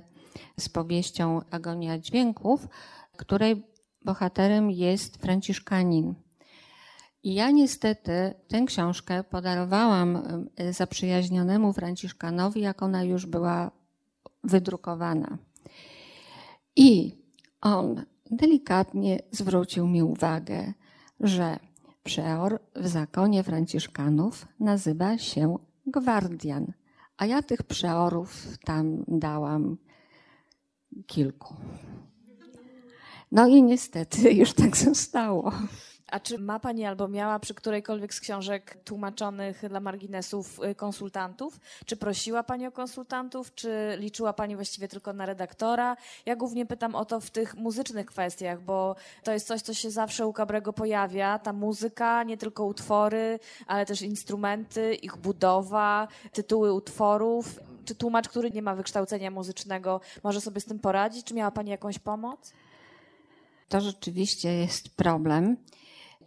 [0.59, 2.67] z powieścią Agonia Dźwięków,
[3.15, 3.63] której
[4.05, 6.15] bohaterem jest Franciszkanin.
[7.23, 10.23] I ja niestety tę książkę podarowałam
[10.55, 13.71] e, zaprzyjaźnionemu Franciszkanowi, jak ona już była
[14.43, 15.37] wydrukowana.
[16.75, 17.17] I
[17.61, 20.73] on delikatnie zwrócił mi uwagę,
[21.19, 21.59] że
[22.03, 26.73] przeor w zakonie Franciszkanów nazywa się gwardian,
[27.17, 29.77] a ja tych przeorów tam dałam
[31.05, 31.55] kilku.
[33.31, 35.51] No i niestety już tak zostało.
[36.07, 41.59] A czy ma Pani albo miała przy którejkolwiek z książek tłumaczonych dla marginesów y, konsultantów?
[41.85, 45.97] Czy prosiła Pani o konsultantów, czy liczyła Pani właściwie tylko na redaktora?
[46.25, 49.91] Ja głównie pytam o to w tych muzycznych kwestiach, bo to jest coś, co się
[49.91, 51.39] zawsze u Cabrego pojawia.
[51.39, 57.59] Ta muzyka, nie tylko utwory, ale też instrumenty, ich budowa, tytuły utworów.
[57.85, 61.25] Czy tłumacz, który nie ma wykształcenia muzycznego, może sobie z tym poradzić?
[61.25, 62.53] Czy miała Pani jakąś pomoc?
[63.69, 65.57] To rzeczywiście jest problem.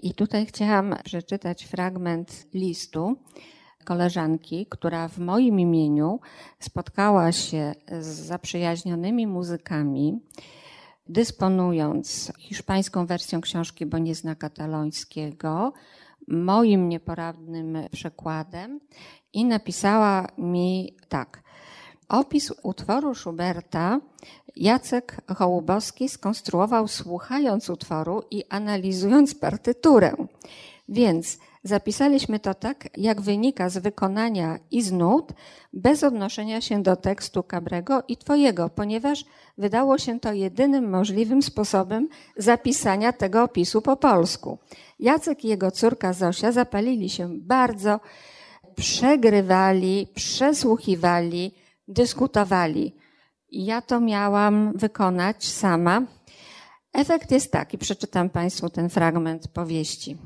[0.03, 3.17] I tutaj chciałam przeczytać fragment listu
[3.85, 6.21] koleżanki, która w moim imieniu
[6.59, 10.21] spotkała się z zaprzyjaźnionymi muzykami,
[11.07, 15.73] dysponując hiszpańską wersją książki, bo nie zna katalońskiego,
[16.29, 18.81] moim nieporadnym przekładem
[19.33, 21.43] i napisała mi tak.
[22.11, 24.01] Opis utworu Schuberta
[24.57, 30.13] Jacek Hołubowski skonstruował słuchając utworu i analizując partyturę.
[30.89, 35.33] Więc zapisaliśmy to tak, jak wynika z wykonania i z nut,
[35.73, 39.25] bez odnoszenia się do tekstu Cabrego i Twojego, ponieważ
[39.59, 44.59] wydało się to jedynym możliwym sposobem zapisania tego opisu po polsku.
[44.99, 48.01] Jacek i jego córka Zosia zapalili się bardzo,
[48.77, 51.53] przegrywali, przesłuchiwali,
[51.91, 52.95] dyskutowali.
[53.53, 56.03] Ja to miałam wykonać sama.
[56.93, 60.17] Efekt jest taki, przeczytam Państwu ten fragment powieści.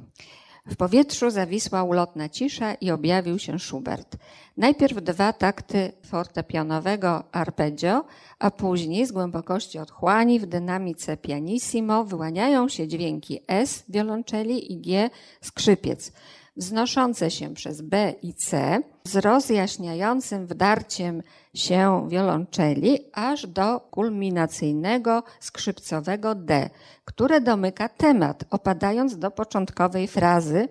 [0.66, 4.16] W powietrzu zawisła ulotna cisza i objawił się Schubert.
[4.56, 8.04] Najpierw dwa takty fortepianowego arpeggio,
[8.38, 15.10] a później z głębokości otchłani w dynamice pianissimo wyłaniają się dźwięki S wiolonczeli i G
[15.40, 16.12] skrzypiec
[16.56, 21.22] wznoszące się przez B i C z rozjaśniającym wdarciem
[21.54, 26.70] się wiolonczeli aż do kulminacyjnego skrzypcowego D,
[27.04, 30.68] które domyka temat, opadając do początkowej frazy,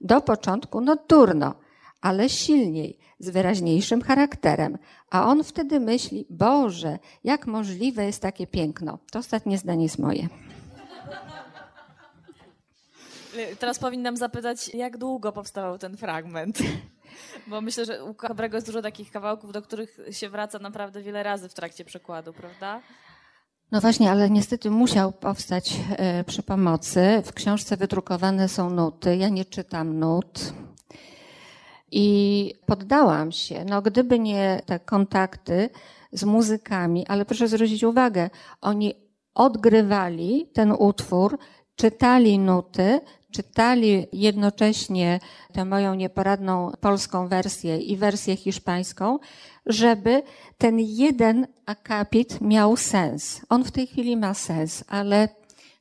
[0.00, 1.54] do początku nocturno,
[2.00, 4.78] ale silniej, z wyraźniejszym charakterem.
[5.10, 8.98] A on wtedy myśli, Boże, jak możliwe jest takie piękno.
[9.12, 10.28] To ostatnie zdanie jest moje.
[13.58, 16.58] Teraz powinnam zapytać, jak długo powstawał ten fragment?
[17.46, 21.22] Bo myślę, że u Cabrego jest dużo takich kawałków, do których się wraca naprawdę wiele
[21.22, 22.80] razy w trakcie przekładu, prawda?
[23.72, 27.22] No właśnie, ale niestety musiał powstać e, przy pomocy.
[27.24, 29.16] W książce wydrukowane są nuty.
[29.16, 30.52] Ja nie czytam nut.
[31.90, 33.64] I poddałam się.
[33.64, 35.70] No, gdyby nie te kontakty
[36.12, 38.94] z muzykami, ale proszę zwrócić uwagę, oni
[39.34, 41.38] odgrywali ten utwór,
[41.76, 43.00] czytali nuty,
[43.34, 45.20] czytali jednocześnie
[45.52, 49.18] tę moją nieporadną polską wersję i wersję hiszpańską,
[49.66, 50.22] żeby
[50.58, 53.40] ten jeden akapit miał sens.
[53.48, 55.28] On w tej chwili ma sens, ale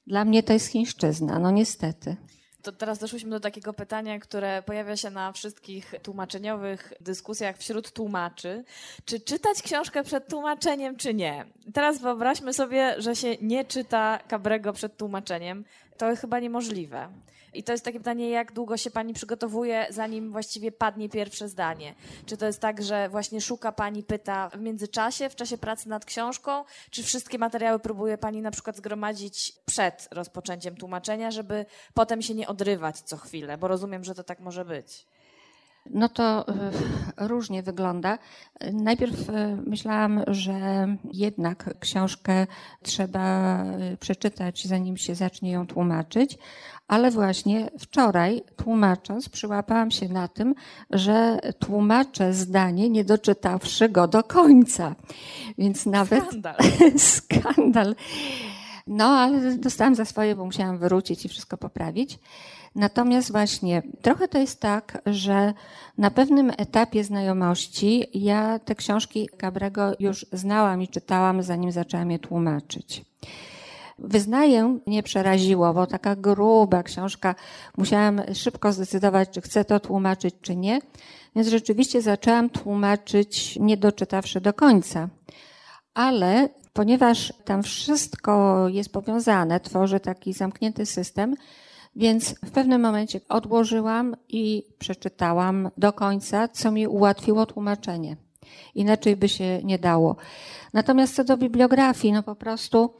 [0.07, 2.15] dla mnie to jest chińszczyzna, no niestety.
[2.63, 8.63] To teraz doszłyśmy do takiego pytania, które pojawia się na wszystkich tłumaczeniowych dyskusjach wśród tłumaczy.
[9.05, 11.45] Czy czytać książkę przed tłumaczeniem, czy nie?
[11.73, 15.65] Teraz wyobraźmy sobie, że się nie czyta Cabrego przed tłumaczeniem.
[15.97, 17.09] To chyba niemożliwe.
[17.53, 21.95] I to jest takie pytanie, jak długo się pani przygotowuje, zanim właściwie padnie pierwsze zdanie?
[22.25, 26.05] Czy to jest tak, że właśnie szuka pani, pyta w międzyczasie, w czasie pracy nad
[26.05, 32.33] książką, czy wszystkie materiały próbuje pani na przykład zgromadzić przed rozpoczęciem tłumaczenia, żeby potem się
[32.33, 35.05] nie odrywać co chwilę, bo rozumiem, że to tak może być.
[35.89, 36.71] No to e,
[37.27, 38.17] różnie wygląda.
[38.73, 42.47] Najpierw e, myślałam, że jednak książkę
[42.81, 46.37] trzeba e, przeczytać, zanim się zacznie ją tłumaczyć,
[46.87, 50.55] ale właśnie wczoraj tłumacząc przyłapałam się na tym,
[50.89, 54.95] że tłumaczę zdanie, nie doczytawszy go do końca.
[55.57, 56.23] Więc nawet.
[56.23, 56.55] Skandal.
[56.97, 57.95] skandal.
[58.87, 62.19] No, ale dostałam za swoje, bo musiałam wrócić i wszystko poprawić.
[62.75, 65.53] Natomiast właśnie trochę to jest tak, że
[65.97, 72.19] na pewnym etapie znajomości ja te książki Cabrego już znałam i czytałam, zanim zaczęłam je
[72.19, 73.05] tłumaczyć.
[73.99, 77.35] Wyznaję nie przeraziło, bo taka gruba książka,
[77.77, 80.79] musiałam szybko zdecydować, czy chcę to tłumaczyć, czy nie.
[81.35, 85.09] Więc rzeczywiście zaczęłam tłumaczyć, nie doczytawszy do końca.
[85.93, 91.35] Ale ponieważ tam wszystko jest powiązane, tworzy taki zamknięty system,
[91.95, 98.17] więc w pewnym momencie odłożyłam i przeczytałam do końca, co mi ułatwiło tłumaczenie.
[98.75, 100.15] Inaczej by się nie dało.
[100.73, 102.93] Natomiast co do bibliografii, no po prostu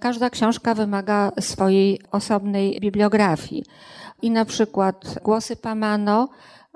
[0.00, 3.64] każda książka wymaga swojej osobnej bibliografii.
[4.22, 6.28] I na przykład Głosy Pamano,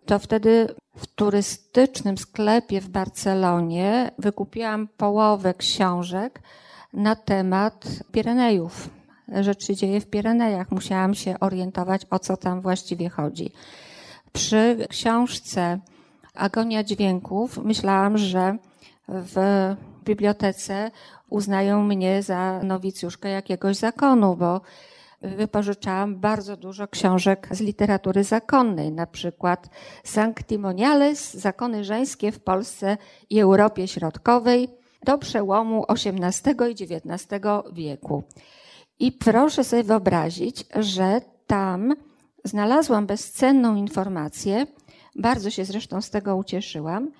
[0.06, 6.42] to wtedy w turystycznym sklepie w Barcelonie wykupiłam połowę książek
[6.92, 9.01] na temat Pirenejów.
[9.40, 10.70] Rzecz się dzieje w Pirenejach.
[10.70, 13.52] Musiałam się orientować, o co tam właściwie chodzi.
[14.32, 15.78] Przy książce
[16.34, 18.56] Agonia Dźwięków myślałam, że
[19.08, 19.36] w
[20.04, 20.90] bibliotece
[21.28, 24.60] uznają mnie za nowicjuszkę jakiegoś zakonu, bo
[25.22, 29.68] wypożyczałam bardzo dużo książek z literatury zakonnej, na przykład
[30.04, 32.96] Sanctimoniales, zakony żeńskie w Polsce
[33.30, 34.68] i Europie Środkowej
[35.04, 37.40] do przełomu XVIII i XIX
[37.72, 38.22] wieku.
[39.02, 41.94] I proszę sobie wyobrazić, że tam
[42.44, 44.66] znalazłam bezcenną informację,
[45.16, 47.10] bardzo się zresztą z tego ucieszyłam,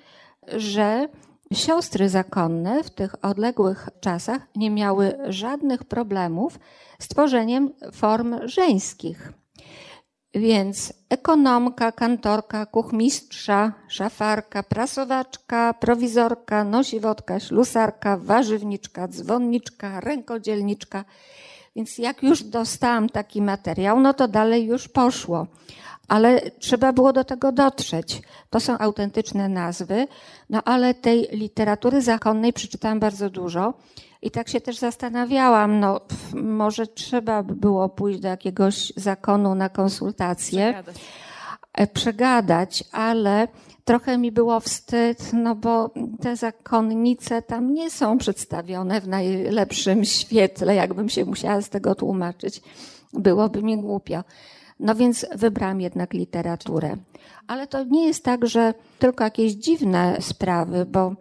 [0.48, 1.08] że
[1.52, 6.58] siostry zakonne w tych odległych czasach nie miały żadnych problemów
[6.98, 9.32] z tworzeniem form żeńskich.
[10.34, 21.04] Więc ekonomka, kantorka, kuchmistrza, szafarka, prasowaczka, prowizorka, nosiwodka, ślusarka, warzywniczka, dzwonniczka, rękodzielniczka.
[21.76, 25.46] Więc jak już dostałam taki materiał, no to dalej już poszło.
[26.08, 28.22] Ale trzeba było do tego dotrzeć.
[28.50, 30.06] To są autentyczne nazwy,
[30.50, 33.74] no ale tej literatury zakonnej przeczytałam bardzo dużo.
[34.22, 39.54] I tak się też zastanawiałam, no pff, może trzeba by było pójść do jakiegoś zakonu
[39.54, 40.96] na konsultację, przegadać,
[41.72, 43.48] e, przegadać ale
[43.84, 50.74] trochę mi było wstyd, no bo te zakonnice tam nie są przedstawione w najlepszym świetle,
[50.74, 52.62] jakbym się musiała z tego tłumaczyć.
[53.12, 54.24] Byłoby mi głupio.
[54.80, 56.96] No więc wybrałam jednak literaturę.
[57.46, 61.14] Ale to nie jest tak, że tylko jakieś dziwne sprawy, bo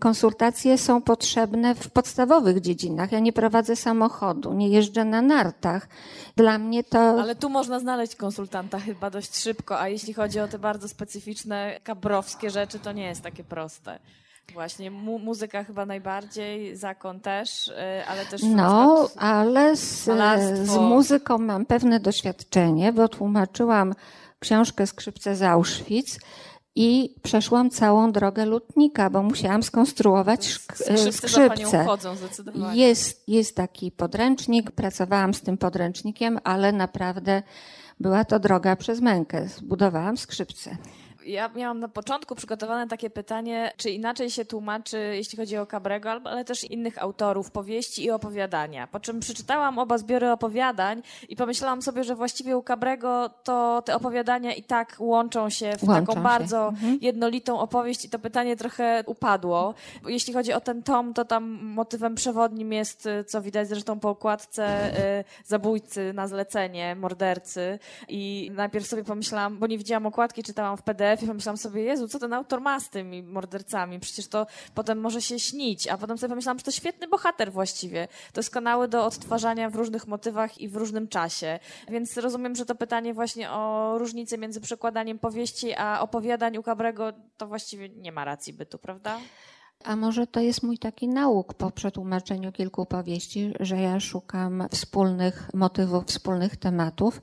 [0.00, 3.12] konsultacje są potrzebne w podstawowych dziedzinach.
[3.12, 5.88] Ja nie prowadzę samochodu, nie jeżdżę na nartach.
[6.36, 6.98] Dla mnie to.
[6.98, 11.80] Ale tu można znaleźć konsultanta chyba dość szybko, a jeśli chodzi o te bardzo specyficzne,
[11.84, 13.98] kabrowskie rzeczy, to nie jest takie proste.
[14.52, 17.74] Właśnie, mu muzyka chyba najbardziej, zakon też, y,
[18.08, 18.42] ale też.
[18.42, 20.04] No, ale z,
[20.64, 23.94] z, muzyką mam pewne doświadczenie, bo tłumaczyłam
[24.40, 26.18] książkę Skrzypce z Auschwitz
[26.82, 31.12] i przeszłam całą drogę lutnika, bo musiałam skonstruować skrzypce.
[31.12, 31.84] skrzypce.
[31.84, 32.14] Chodzą,
[32.72, 37.42] jest, jest taki podręcznik, pracowałam z tym podręcznikiem, ale naprawdę
[38.00, 39.48] była to droga przez mękę.
[39.48, 40.76] Zbudowałam skrzypce.
[41.30, 46.10] Ja miałam na początku przygotowane takie pytanie, czy inaczej się tłumaczy, jeśli chodzi o Cabrego,
[46.10, 48.86] ale też innych autorów powieści i opowiadania.
[48.86, 53.96] Po czym przeczytałam oba zbiory opowiadań i pomyślałam sobie, że właściwie u Cabrego to te
[53.96, 56.20] opowiadania i tak łączą się w łączą taką się.
[56.20, 56.98] bardzo mhm.
[57.00, 59.74] jednolitą opowieść i to pytanie trochę upadło.
[60.06, 64.94] Jeśli chodzi o ten tom, to tam motywem przewodnim jest, co widać zresztą po okładce,
[65.20, 67.78] y, zabójcy na zlecenie, mordercy.
[68.08, 72.08] I najpierw sobie pomyślałam, bo nie widziałam okładki, czytałam w PDF, I pomyślałam sobie, Jezu,
[72.08, 74.00] co ten autor ma z tymi mordercami?
[74.00, 75.88] Przecież to potem może się śnić.
[75.88, 78.08] A potem sobie pomyślałam, że to świetny bohater właściwie.
[78.34, 81.58] Doskonały do odtwarzania w różnych motywach i w różnym czasie.
[81.88, 87.12] Więc rozumiem, że to pytanie właśnie o różnicę między przekładaniem powieści a opowiadań u Cabrego
[87.36, 89.18] to właściwie nie ma racji bytu, prawda?
[89.84, 95.50] A może to jest mój taki nauk po przetłumaczeniu kilku powieści, że ja szukam wspólnych
[95.54, 97.20] motywów, wspólnych tematów.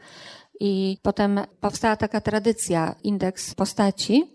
[0.59, 4.33] I potem powstała taka tradycja, indeks postaci.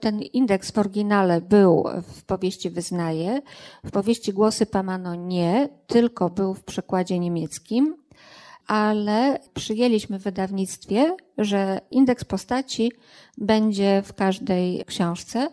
[0.00, 3.42] Ten indeks w oryginale był w powieści Wyznaje,
[3.84, 7.96] w powieści Głosy Pamano nie, tylko był w przekładzie niemieckim,
[8.66, 12.92] ale przyjęliśmy w wydawnictwie, że indeks postaci
[13.38, 15.48] będzie w każdej książce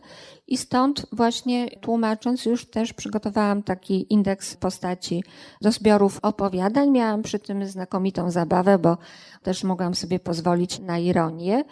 [0.47, 5.23] i stąd właśnie tłumacząc już też przygotowałam taki indeks postaci
[5.61, 6.89] do zbiorów opowiadań.
[6.89, 8.97] Miałam przy tym znakomitą zabawę, bo
[9.43, 11.63] też mogłam sobie pozwolić na ironię.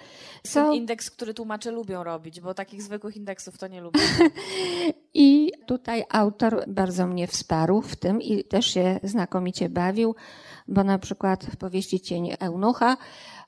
[0.44, 0.64] Co...
[0.64, 4.00] Ten indeks, który tłumacze lubią robić, bo takich zwykłych indeksów to nie lubię.
[5.14, 10.16] I tutaj autor bardzo mnie wsparł w tym i też się znakomicie bawił,
[10.68, 12.98] bo na przykład w powieści Cień Eunucha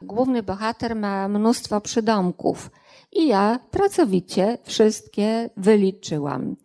[0.01, 2.69] główny bohater ma mnóstwo przydomków.
[3.15, 6.55] I ja pracowicie wszystkie wyliczyłam.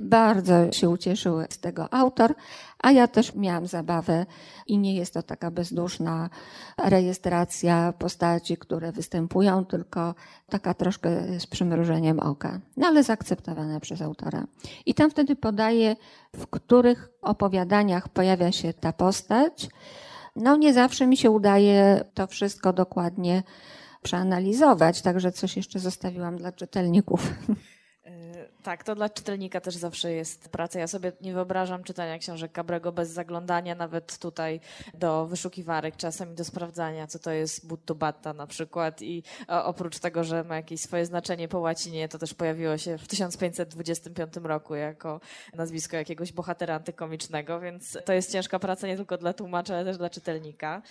[0.00, 2.34] Bardzo się ucieszył z tego autor,
[2.78, 4.26] a ja też miałam zabawę
[4.66, 6.30] i nie jest to taka bezduszna
[6.78, 10.14] rejestracja postaci, które występują, tylko
[10.48, 14.46] taka troszkę z przymrużeniem oka, no ale zaakceptowana przez autora.
[14.86, 15.96] I tam wtedy podaje,
[16.34, 19.68] w których opowiadaniach pojawia się ta postać.
[20.36, 23.42] No nie zawsze mi się udaje to wszystko dokładnie
[24.06, 27.30] przeanalizować, także coś jeszcze zostawiłam dla czytelników.
[28.66, 30.78] Tak, to dla czytelnika też zawsze jest praca.
[30.78, 34.60] Ja sobie nie wyobrażam czytania książek Cabrego bez zaglądania nawet tutaj
[34.94, 39.02] do wyszukiwarek, czasem do sprawdzania, co to jest buttubatta na przykład.
[39.02, 43.08] I oprócz tego, że ma jakieś swoje znaczenie po łacinie, to też pojawiło się w
[43.08, 45.20] 1525 roku jako
[45.54, 49.98] nazwisko jakiegoś bohatera antykomicznego, więc to jest ciężka praca nie tylko dla tłumacza, ale też
[49.98, 50.82] dla czytelnika.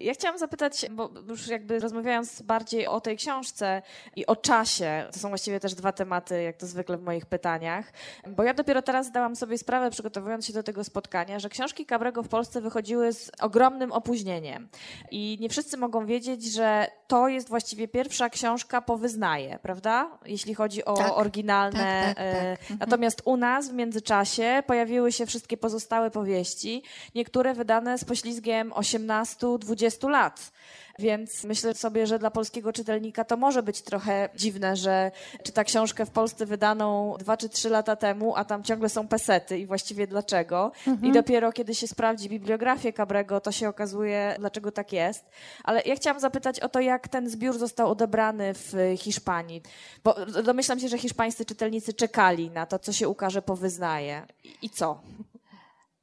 [0.00, 3.82] Ja chciałam zapytać, bo już jakby rozmawiając bardziej o tej książce
[4.16, 7.92] i o czasie, to są właściwie też dwa tematy, jak to zwykle w moich pytaniach,
[8.26, 12.22] bo ja dopiero teraz zdałam sobie sprawę, przygotowując się do tego spotkania, że książki Cabrego
[12.22, 14.68] w Polsce wychodziły z ogromnym opóźnieniem.
[15.10, 20.18] I nie wszyscy mogą wiedzieć, że to jest właściwie pierwsza książka po wyznaje, prawda?
[20.26, 22.02] Jeśli chodzi o tak, oryginalne.
[22.06, 22.60] Tak, tak, e, tak.
[22.60, 22.78] Mhm.
[22.80, 26.82] Natomiast u nas w międzyczasie pojawiły się wszystkie pozostałe powieści,
[27.14, 30.52] niektóre wydane z poślizgiem 18-20 lat.
[31.00, 35.10] Więc myślę sobie, że dla polskiego czytelnika to może być trochę dziwne, że
[35.42, 39.58] czyta książkę w Polsce wydaną dwa czy trzy lata temu, a tam ciągle są pesety
[39.58, 40.72] i właściwie dlaczego.
[40.86, 41.10] Mhm.
[41.10, 45.24] I dopiero kiedy się sprawdzi bibliografię Cabrego, to się okazuje, dlaczego tak jest.
[45.64, 49.62] Ale ja chciałam zapytać o to, jak ten zbiór został odebrany w Hiszpanii.
[50.04, 54.26] Bo domyślam się, że hiszpańscy czytelnicy czekali na to, co się ukaże po wyznaje.
[54.62, 55.00] I co?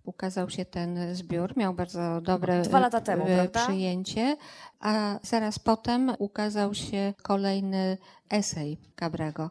[0.08, 4.38] Ukazał się ten zbiór, miał bardzo dobre Dwa lata temu, e, przyjęcie,
[4.80, 7.98] a zaraz potem ukazał się kolejny
[8.30, 9.50] esej Cabrego.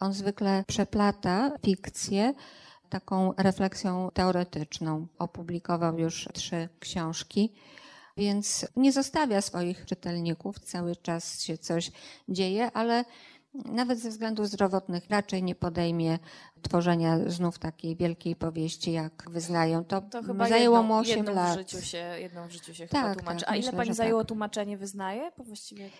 [0.00, 2.34] On zwykle przeplata fikcję
[2.88, 5.06] taką refleksją teoretyczną.
[5.18, 7.52] Opublikował już trzy książki
[8.16, 11.90] więc nie zostawia swoich czytelników, cały czas się coś
[12.28, 13.04] dzieje, ale
[13.54, 16.18] nawet ze względów zdrowotnych raczej nie podejmie
[16.62, 19.84] tworzenia znów takiej wielkiej powieści, jak wyznają.
[19.84, 21.54] To, to chyba zajęło jedną, mu 8 jedną lat.
[21.54, 23.44] W życiu się, jedną w życiu się tak, chyba tłumaczy.
[23.44, 24.28] Tak, A ile myślę, pani zajęło tak.
[24.28, 25.32] tłumaczenie wyznaje?
[25.38, 25.90] Bo właściwie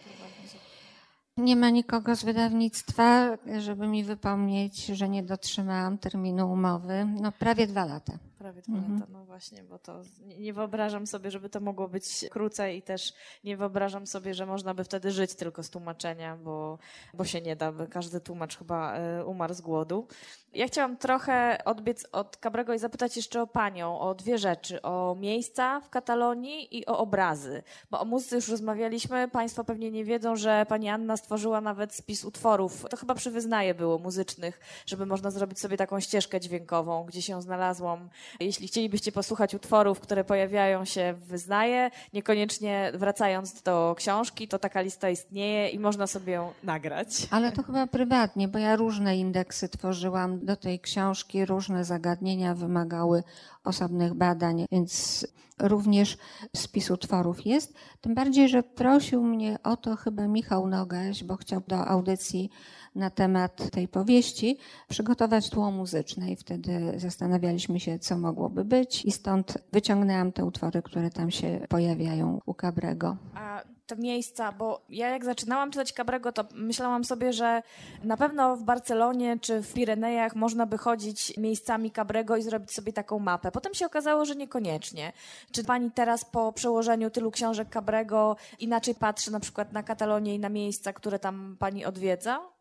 [1.36, 7.06] nie ma nikogo z wydawnictwa, żeby mi wypomnieć, że nie dotrzymałam terminu umowy.
[7.20, 8.12] No prawie dwa lata.
[8.44, 8.94] Prawie dwa mhm.
[8.94, 10.02] lata, no właśnie, bo to
[10.38, 13.12] nie, wyobrażam sobie, żeby to mogło być krócej i też
[13.44, 16.78] nie wyobrażam sobie, że można by wtedy żyć tylko z tłumaczenia, bo,
[17.14, 20.06] bo się nie da, by każdy tłumacz chyba y, umarł z głodu.
[20.54, 25.16] Ja chciałam trochę odbiec od Cabrego i zapytać jeszcze o panią, o dwie rzeczy, o
[25.20, 30.36] miejsca w Katalonii i o obrazy, bo o muzyce już rozmawialiśmy, państwo pewnie nie wiedzą,
[30.36, 35.30] że pani Anna stworzyła nawet spis utworów, to chyba przy wyznaje było muzycznych, żeby można
[35.30, 38.10] zrobić sobie taką ścieżkę dźwiękową, gdzie się znalazłam
[38.40, 44.80] jeśli chcielibyście posłuchać utworów, które pojawiają się w Wyznaje, niekoniecznie wracając do książki, to taka
[44.80, 47.26] lista istnieje i można sobie ją nagrać.
[47.30, 53.22] Ale to chyba prywatnie, bo ja różne indeksy tworzyłam do tej książki, różne zagadnienia wymagały
[53.64, 55.26] osobnych badań, więc
[55.58, 56.18] również
[56.56, 57.74] spis utworów jest.
[58.00, 62.50] Tym bardziej, że prosił mnie o to chyba Michał Nogaś, bo chciał do audycji
[62.94, 69.12] na temat tej powieści, przygotować tło muzyczne i wtedy zastanawialiśmy się, co mogłoby być i
[69.12, 73.16] stąd wyciągnęłam te utwory, które tam się pojawiają u Cabrego.
[73.34, 77.62] A te miejsca, bo ja jak zaczynałam czytać Cabrego, to myślałam sobie, że
[78.04, 82.92] na pewno w Barcelonie czy w Pirenejach można by chodzić miejscami Cabrego i zrobić sobie
[82.92, 83.52] taką mapę.
[83.52, 85.12] Potem się okazało, że niekoniecznie.
[85.52, 90.38] Czy pani teraz po przełożeniu tylu książek Cabrego inaczej patrzy na przykład na Katalonię i
[90.38, 92.53] na miejsca, które tam pani odwiedza?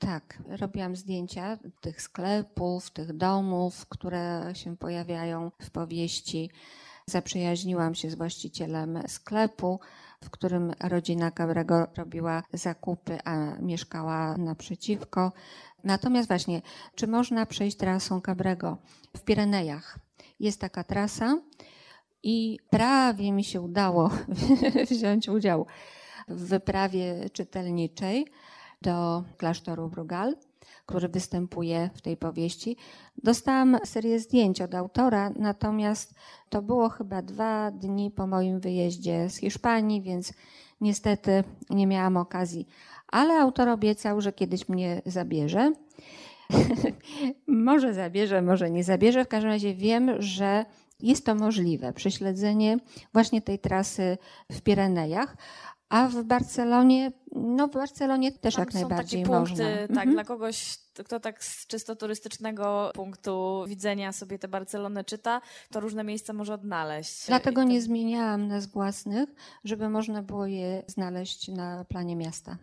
[0.00, 6.50] Tak, robiłam zdjęcia tych sklepów, tych domów, które się pojawiają w powieści.
[7.06, 9.80] Zaprzyjaźniłam się z właścicielem sklepu,
[10.24, 15.32] w którym rodzina Cabrego robiła zakupy, a mieszkała naprzeciwko.
[15.84, 16.62] Natomiast właśnie,
[16.94, 18.78] czy można przejść trasą Cabrego
[19.16, 19.98] w Pirenejach?
[20.40, 21.38] Jest taka trasa
[22.22, 24.10] i prawie mi się udało
[24.90, 25.66] wziąć udział
[26.28, 28.26] w wyprawie czytelniczej
[28.82, 30.36] do klasztoru Brugal,
[30.86, 32.76] który występuje w tej powieści.
[33.22, 36.14] Dostałam serię zdjęć od autora, natomiast
[36.48, 40.32] to było chyba dwa dni po moim wyjeździe z Hiszpanii, więc
[40.80, 42.68] niestety nie miałam okazji.
[43.08, 45.72] Ale autor obiecał, że kiedyś mnie zabierze.
[47.46, 49.24] może zabierze, może nie zabierze.
[49.24, 50.64] W każdym razie wiem, że
[51.02, 52.78] jest to możliwe, prześledzenie
[53.12, 54.18] właśnie tej trasy
[54.52, 55.36] w Pirenejach.
[55.90, 59.64] A w Barcelonie, no w Barcelonie też Tam jak są najbardziej takie punkty, można.
[59.80, 60.10] Tak, Mhm.
[60.12, 66.04] dla kogoś, kto tak z czysto turystycznego punktu widzenia sobie tę Barcelonę czyta, to różne
[66.04, 67.26] miejsca może odnaleźć.
[67.26, 69.28] Dlatego I nie zmieniałam nazw własnych,
[69.64, 72.56] żeby można było je znaleźć na planie miasta.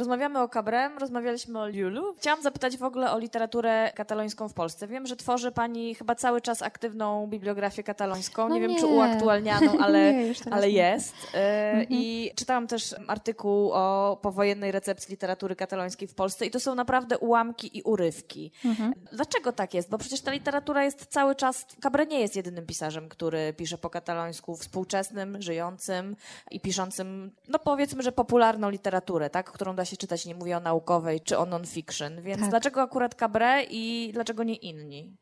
[0.00, 2.14] Rozmawiamy o Cabrem, rozmawialiśmy o Liulu.
[2.18, 4.86] Chciałam zapytać w ogóle o literaturę katalońską w Polsce.
[4.86, 8.48] Wiem, że tworzy Pani chyba cały czas aktywną bibliografię katalońską.
[8.48, 8.80] No nie wiem, nie.
[8.80, 11.14] czy uaktualnianą, ale, Nie, ale jest.
[11.34, 11.86] E, Mhm.
[11.90, 17.18] I czytałam też artykuł o powojennej recepcji literatury katalońskiej w Polsce i to są naprawdę
[17.18, 18.52] ułamki i urywki.
[18.64, 18.94] Mhm.
[19.12, 19.90] Dlaczego tak jest?
[19.90, 21.66] Bo przecież ta literatura jest cały czas.
[21.82, 26.16] Cabre nie jest jedynym pisarzem, który pisze po katalońsku, współczesnym, żyjącym
[26.50, 29.52] i piszącym, no powiedzmy, że popularną literaturę, tak?
[29.52, 32.22] którą da się czytać, nie mówię o naukowej czy o non-fiction.
[32.22, 32.50] Więc Tak.
[32.50, 35.16] dlaczego akurat Cabre i dlaczego nie inni?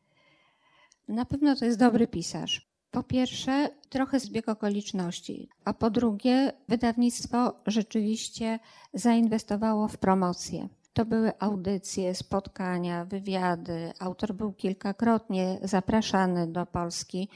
[1.07, 2.67] Na pewno to jest dobry pisarz.
[2.91, 8.59] Po pierwsze, trochę zbieg okoliczności, a po drugie, wydawnictwo rzeczywiście
[8.93, 10.69] zainwestowało w promocję.
[10.93, 13.91] To były audycje, spotkania, wywiady.
[13.99, 17.29] Autor był kilkakrotnie zapraszany do Polski.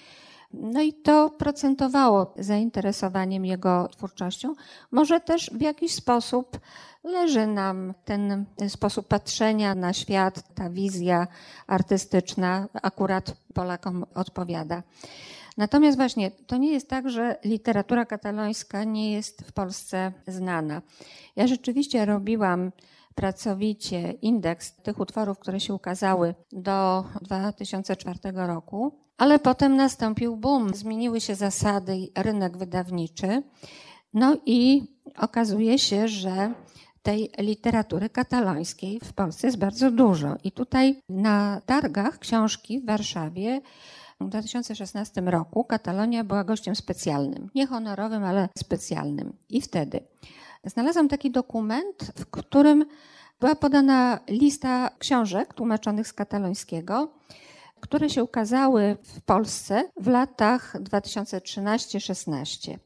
[0.53, 4.53] No i to procentowało zainteresowaniem jego twórczością.
[4.91, 6.59] Może też w jakiś sposób
[7.03, 11.27] leży nam ten sposób patrzenia na świat, ta wizja
[11.67, 14.83] artystyczna akurat Polakom odpowiada.
[15.57, 20.81] Natomiast właśnie to nie jest tak, że literatura katalońska nie jest w Polsce znana.
[21.35, 22.71] Ja rzeczywiście robiłam
[23.19, 31.21] pracowicie indeks tych utworów, które się ukazały do 2004 roku, ale potem nastąpił boom, zmieniły
[31.21, 33.43] się zasady, i rynek wydawniczy.
[34.13, 34.83] No i
[35.17, 36.53] okazuje się, że
[37.01, 40.35] tej literatury katalońskiej w Polsce jest bardzo dużo.
[40.43, 43.61] I tutaj na targach książki w Warszawie
[44.21, 47.49] w 2016 roku Katalonia była gościem specjalnym.
[47.55, 49.33] Nie honorowym, ale specjalnym.
[49.49, 49.99] I wtedy
[50.63, 52.85] znalazłam taki dokument, w którym
[53.39, 57.13] była podana lista książek tłumaczonych z katalońskiego,
[57.79, 62.77] które się ukazały w Polsce w latach 2013-16.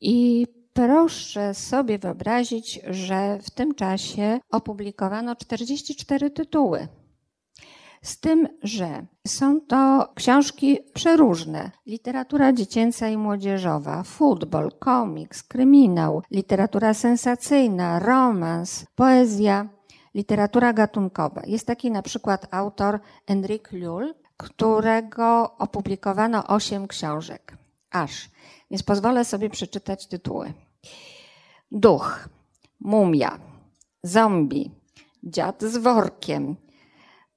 [0.00, 6.88] I proszę sobie wyobrazić, że w tym czasie opublikowano 44 tytuły.
[8.02, 11.70] Z tym, że są to książki przeróżne.
[11.86, 19.68] Literatura dziecięca i młodzieżowa, futbol, komiks, kryminał, literatura sensacyjna, romans, poezja,
[20.14, 21.42] literatura gatunkowa.
[21.46, 27.56] Jest taki na przykład autor Enrique Llull, którego opublikowano osiem książek.
[27.90, 28.30] Aż.
[28.70, 30.52] Więc pozwolę sobie przeczytać tytuły.
[31.72, 32.28] Duch,
[32.80, 33.38] mumia,
[34.02, 34.70] zombie,
[35.22, 36.56] dziad z workiem,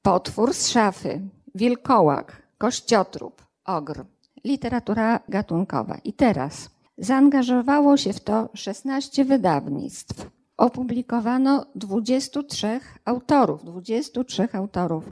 [0.01, 4.05] potwór z szafy, wilkołak, kościotrup, ogr.
[4.43, 5.97] Literatura gatunkowa.
[6.03, 10.29] I teraz zaangażowało się w to 16 wydawnictw.
[10.57, 15.03] Opublikowano 23 autorów, 23 autorów.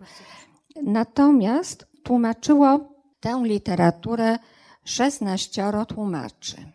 [0.84, 2.80] Natomiast tłumaczyło
[3.20, 4.40] tę literaturę
[4.84, 6.75] 16 tłumaczy.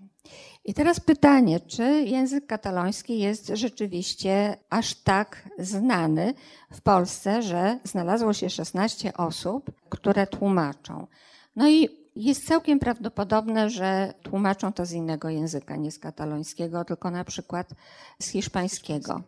[0.65, 6.35] I teraz pytanie, czy język kataloński jest rzeczywiście aż tak znany
[6.73, 11.07] w Polsce, że znalazło się 16 osób, które tłumaczą.
[11.57, 17.11] No i jest całkiem prawdopodobne, że tłumaczą to z innego języka, nie z katalońskiego, tylko
[17.11, 17.71] na przykład
[18.19, 19.23] z hiszpańskiego.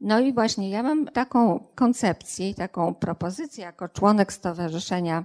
[0.00, 5.24] No i właśnie ja mam taką koncepcję i taką propozycję jako członek Stowarzyszenia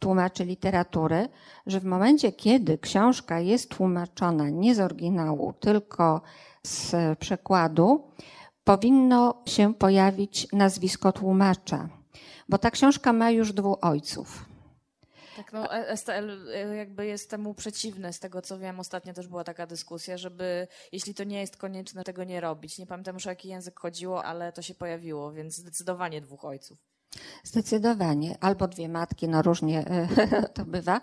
[0.00, 1.28] Tłumaczy Literatury,
[1.66, 6.20] że w momencie, kiedy książka jest tłumaczona nie z oryginału, tylko
[6.66, 8.10] z przekładu,
[8.64, 11.88] powinno się pojawić nazwisko tłumacza,
[12.48, 14.44] bo ta książka ma już dwóch ojców.
[15.36, 16.46] Tak, no STL
[16.76, 18.80] jakby jest temu przeciwny, z tego co wiem.
[18.80, 22.78] Ostatnio też była taka dyskusja, żeby jeśli to nie jest konieczne, tego nie robić.
[22.78, 26.78] Nie pamiętam już o jaki język chodziło, ale to się pojawiło, więc zdecydowanie dwóch ojców.
[27.44, 28.36] Zdecydowanie.
[28.40, 29.84] Albo dwie matki, no różnie
[30.54, 31.00] to bywa.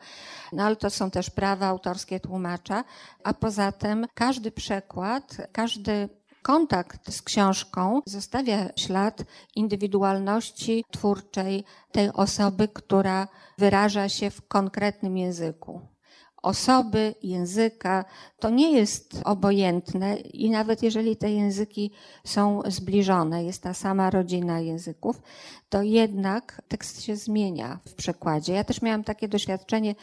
[0.54, 2.84] No ale to są też prawa autorskie tłumacza.
[3.24, 6.10] A poza tym każdy przekład, każdy
[6.42, 9.24] kontakt z książką zostawia ślad
[9.56, 13.28] indywidualności twórczej tej osoby, która
[13.58, 15.97] wyraża się w konkretnym języku.
[16.44, 18.06] Osoby, języka,
[18.40, 21.92] to nie jest obojętne i nawet jeżeli te języki
[22.24, 25.22] są zbliżone, jest ta sama rodzina języków,
[25.70, 28.54] to jednak tekst się zmienia w przekładzie.
[28.54, 29.96] Ja też miałam takie doświadczenie,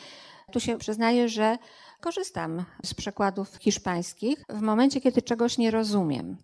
[0.52, 1.58] tu się przyznaję, że
[2.00, 6.36] korzystam z przekładów hiszpańskich w momencie, kiedy czegoś nie rozumiem.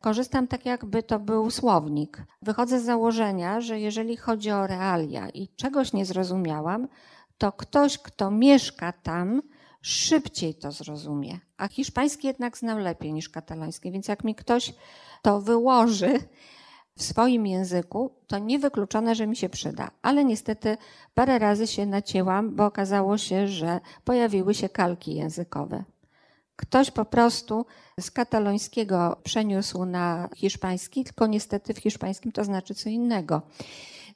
[0.00, 2.22] Korzystam tak, jakby to był słownik.
[2.42, 6.88] Wychodzę z założenia, że jeżeli chodzi o realia i czegoś nie zrozumiałam,
[7.42, 9.42] to ktoś, kto mieszka tam,
[9.80, 11.38] szybciej to zrozumie.
[11.56, 14.74] A hiszpański jednak znam lepiej niż kataloński, więc jak mi ktoś
[15.22, 16.18] to wyłoży
[16.96, 19.90] w swoim języku, to niewykluczone, że mi się przyda.
[20.02, 20.76] Ale niestety
[21.14, 25.84] parę razy się nacięłam, bo okazało się, że pojawiły się kalki językowe.
[26.56, 27.66] Ktoś po prostu
[28.00, 33.42] z katalońskiego przeniósł na hiszpański, tylko niestety w hiszpańskim to znaczy co innego.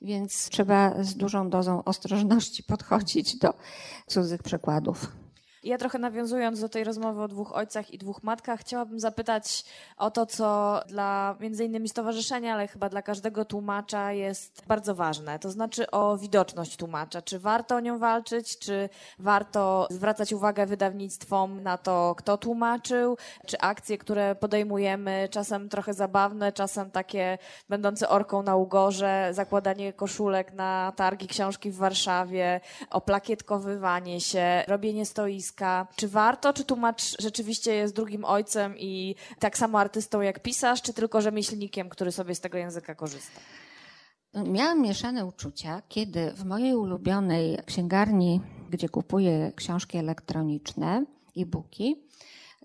[0.02, 3.54] Więc trzeba z dużą dozą ostrożności podchodzić do
[4.06, 5.25] cudzych przekładów.
[5.66, 9.64] Ja trochę nawiązując do tej rozmowy o dwóch ojcach i dwóch matkach, chciałabym zapytać
[9.96, 15.38] o to, co dla między innymi stowarzyszenia, ale chyba dla każdego tłumacza jest bardzo ważne.
[15.38, 17.22] To znaczy o widoczność tłumacza.
[17.22, 18.88] Czy warto o nią walczyć, czy
[19.18, 26.52] warto zwracać uwagę wydawnictwom na to, kto tłumaczył, czy akcje, które podejmujemy, czasem trochę zabawne,
[26.52, 27.38] czasem takie
[27.68, 32.60] będące orką na ugorze, zakładanie koszulek na targi książki w Warszawie,
[32.90, 35.55] oplakietkowywanie się, robienie stoisk
[35.96, 40.92] czy warto, czy tłumacz rzeczywiście jest drugim ojcem i tak samo artystą jak pisarz, czy
[40.92, 43.40] tylko rzemieślnikiem, który sobie z tego języka korzysta?
[44.34, 48.40] Miałam mieszane uczucia, kiedy w mojej ulubionej księgarni,
[48.70, 51.04] gdzie kupuję książki elektroniczne,
[51.36, 51.96] e-booki,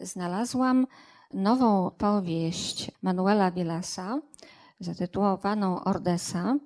[0.01, 0.87] znalazłam
[1.33, 4.21] nową powieść Manuela Villasa
[4.79, 6.57] zatytułowaną Ordesa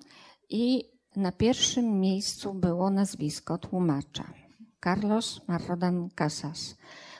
[0.49, 4.44] i na pierwszym miejscu było nazwisko tłumacza.
[4.85, 6.75] Carlos Marrodan Casas.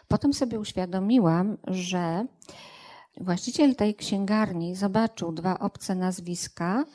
[0.07, 2.25] Potem sobie uświadomiłam, że
[3.21, 6.85] właściciel tej księgarni zobaczył dwa obce nazwiska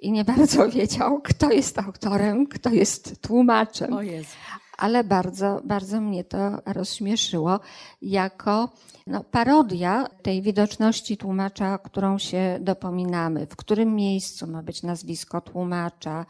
[0.00, 3.92] i nie bardzo wiedział, kto jest autorem, kto jest tłumaczem.
[3.92, 4.36] O Jezu.
[4.78, 7.60] Ale bardzo, bardzo mnie to rozśmieszyło
[8.02, 8.68] jako
[9.06, 13.46] no, parodia tej widoczności tłumacza, którą się dopominamy.
[13.46, 16.26] W którym miejscu ma być nazwisko tłumacza,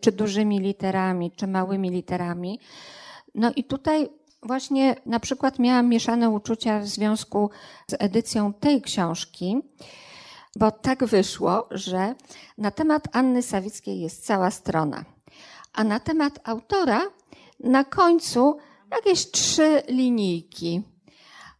[0.00, 2.60] czy dużymi literami, czy małymi literami.
[3.34, 4.08] No i tutaj
[4.42, 7.50] właśnie na przykład miałam mieszane uczucia w związku
[7.90, 9.56] z edycją tej książki,
[10.56, 12.14] bo tak wyszło, że
[12.58, 15.04] na temat Anny Sawickiej jest cała strona,
[15.72, 17.00] a na temat autora
[17.60, 18.56] na końcu
[18.90, 20.82] jakieś trzy linijki.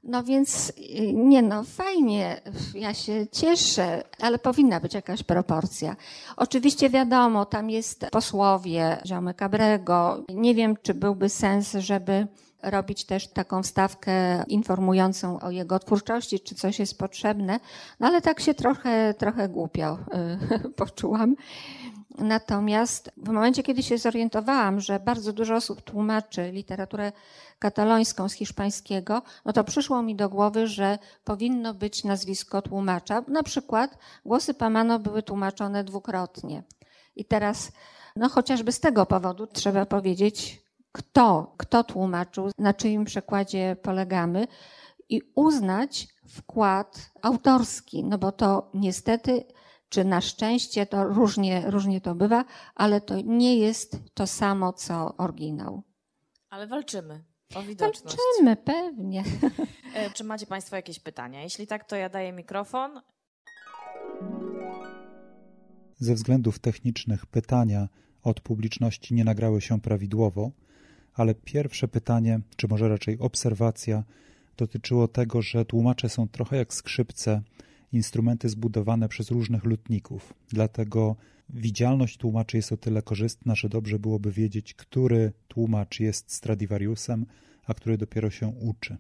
[0.03, 0.72] No więc
[1.14, 2.40] nie no, fajnie,
[2.74, 5.96] ja się cieszę, ale powinna być jakaś proporcja.
[6.36, 10.24] Oczywiście wiadomo, tam jest posłowie, ziomy Cabrego.
[10.34, 12.26] Nie wiem, czy byłby sens, żeby
[12.62, 17.61] robić też taką wstawkę informującą o jego twórczości, czy coś jest potrzebne,
[18.01, 19.99] no ale tak się trochę, trochę głupio
[20.64, 21.36] y, poczułam.
[22.18, 27.12] Natomiast w momencie, kiedy się zorientowałam, że bardzo dużo osób tłumaczy literaturę
[27.58, 33.24] katalońską z hiszpańskiego, no to przyszło mi do głowy, że powinno być nazwisko tłumacza.
[33.28, 36.62] Na przykład głosy Pamano były tłumaczone dwukrotnie.
[37.16, 37.72] I teraz,
[38.16, 40.62] no chociażby z tego powodu trzeba powiedzieć,
[40.92, 44.46] kto, kto tłumaczył, na czyim przekładzie polegamy
[45.08, 49.44] i uznać wkład autorski, no bo to niestety
[49.89, 55.16] czy na szczęście, to różnie, różnie to bywa, ale to nie jest to samo, co
[55.16, 55.82] oryginał.
[56.51, 57.24] Ale walczymy
[57.55, 58.16] o widoczność.
[58.16, 59.24] Walczymy, pewnie.
[59.95, 61.43] E, czy macie Państwo jakieś pytania?
[61.43, 63.01] Jeśli tak, to ja daję mikrofon.
[65.97, 67.89] Ze względów technicznych pytania
[68.22, 70.51] od publiczności nie nagrały się prawidłowo,
[71.14, 74.05] ale pierwsze pytanie, czy może raczej obserwacja,
[74.57, 77.43] dotyczyło tego, że tłumacze są trochę jak skrzypce,
[77.93, 80.34] instrumenty zbudowane przez różnych lutników.
[80.49, 81.16] Dlatego
[81.49, 87.26] widzialność tłumaczy jest o tyle korzystna, że dobrze byłoby wiedzieć, który tłumacz jest Stradivariusem,
[87.66, 88.97] a który dopiero się uczy.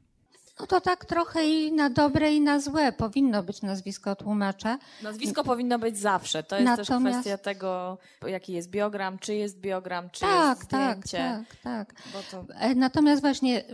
[0.60, 4.78] No to tak trochę i na dobre i na złe powinno być nazwisko tłumacza.
[5.02, 6.42] Nazwisko powinno być zawsze.
[6.42, 7.16] To jest Natomiast...
[7.16, 11.44] też kwestia tego, jaki jest biogram, czy jest biogram, czy tak, jest tak, zdjęcie.
[11.62, 12.44] Tak, tak, to...
[12.54, 13.64] E, natomiast właśnie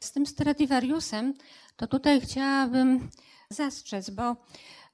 [0.00, 1.34] z tym Stradivariusem,
[1.76, 3.08] to tutaj chciałabym
[3.50, 4.36] zastrzec, bo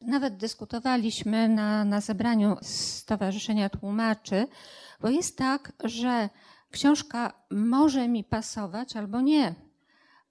[0.00, 4.46] nawet dyskutowaliśmy na, na zebraniu Stowarzyszenia Tłumaczy,
[5.00, 6.28] bo jest tak, że
[6.70, 9.54] książka może mi pasować albo nie.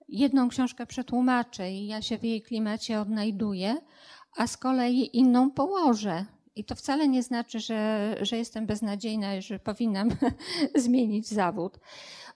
[0.09, 3.77] Jedną książkę przetłumaczę i ja się w jej klimacie odnajduję,
[4.37, 6.25] a z kolei inną położę.
[6.55, 10.09] I to wcale nie znaczy, że, że jestem beznadziejna i że powinnam
[10.75, 11.79] zmienić zawód.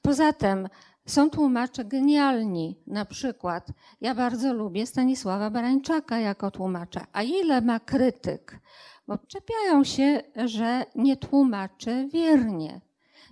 [0.02, 0.70] Poza tym,
[1.06, 2.78] są tłumacze genialni.
[2.88, 3.68] Na przykład
[4.02, 7.08] ja bardzo lubię Stanisława Barańczaka jako tłumacza.
[7.14, 8.60] A ile ma krytyk?
[9.08, 12.82] Bo czepiają się, że nie tłumaczy wiernie.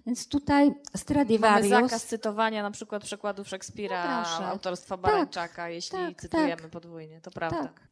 [0.06, 1.72] Więc tutaj Stradivarius...
[1.72, 6.62] Mamy zakaz cytowania na przykład przekładów Szekspira, no autorstwa tak, Barańczaka, tak, jeśli tak, cytujemy
[6.62, 7.22] tak, podwójnie.
[7.22, 7.64] To prawda.
[7.64, 7.88] Tak.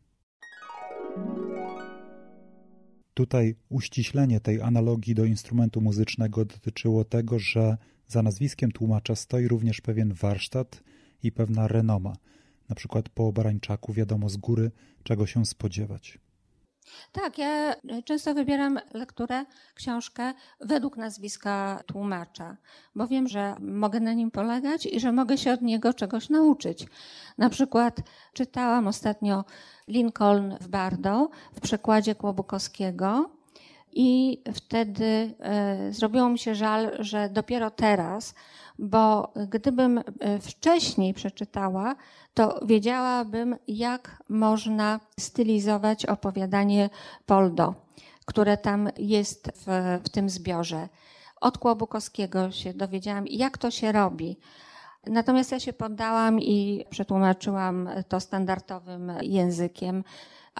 [3.13, 7.77] Tutaj uściślenie tej analogii do instrumentu muzycznego dotyczyło tego, że
[8.09, 10.83] Za nazwiskiem tłumacza stoi również pewien warsztat
[11.23, 12.13] i pewna renoma.
[12.69, 14.71] Na przykład po Barańczaku wiadomo z góry,
[15.03, 16.19] czego się spodziewać.
[17.11, 19.45] Tak, ja często wybieram lekturę,
[19.75, 22.57] książkę według nazwiska tłumacza,
[22.95, 26.87] bo wiem, że mogę na nim polegać i że mogę się od niego czegoś nauczyć.
[27.37, 28.01] Na przykład
[28.33, 29.45] czytałam ostatnio
[29.87, 33.38] Lincoln w Bardo w przekładzie Kłobukowskiego
[33.93, 38.33] i wtedy e, zrobiło mi się żal, że dopiero teraz,
[38.79, 40.03] bo gdybym e,
[40.39, 41.95] wcześniej przeczytała,
[42.33, 46.89] to wiedziałabym, jak można stylizować opowiadanie
[47.25, 47.73] Poldo,
[48.25, 50.89] które tam jest w, w tym zbiorze.
[51.41, 54.37] Od Kłobukowskiego się dowiedziałam, jak to się robi.
[55.07, 60.03] Natomiast ja się poddałam i przetłumaczyłam to standardowym językiem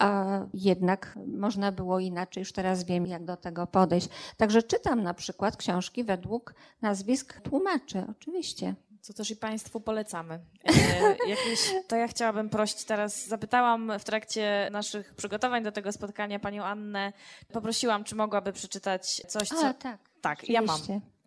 [0.00, 4.08] a jednak można było inaczej, już teraz wiem, jak do tego podejść.
[4.36, 8.74] Także czytam na przykład książki według nazwisk tłumaczy, oczywiście.
[9.00, 10.40] Co też i Państwu polecamy.
[10.64, 16.38] E, jakieś, to ja chciałabym prosić teraz, zapytałam w trakcie naszych przygotowań do tego spotkania
[16.38, 17.12] panią Annę,
[17.52, 19.66] poprosiłam, czy mogłaby przeczytać coś, co...
[19.66, 20.80] A, tak, tak ja mam.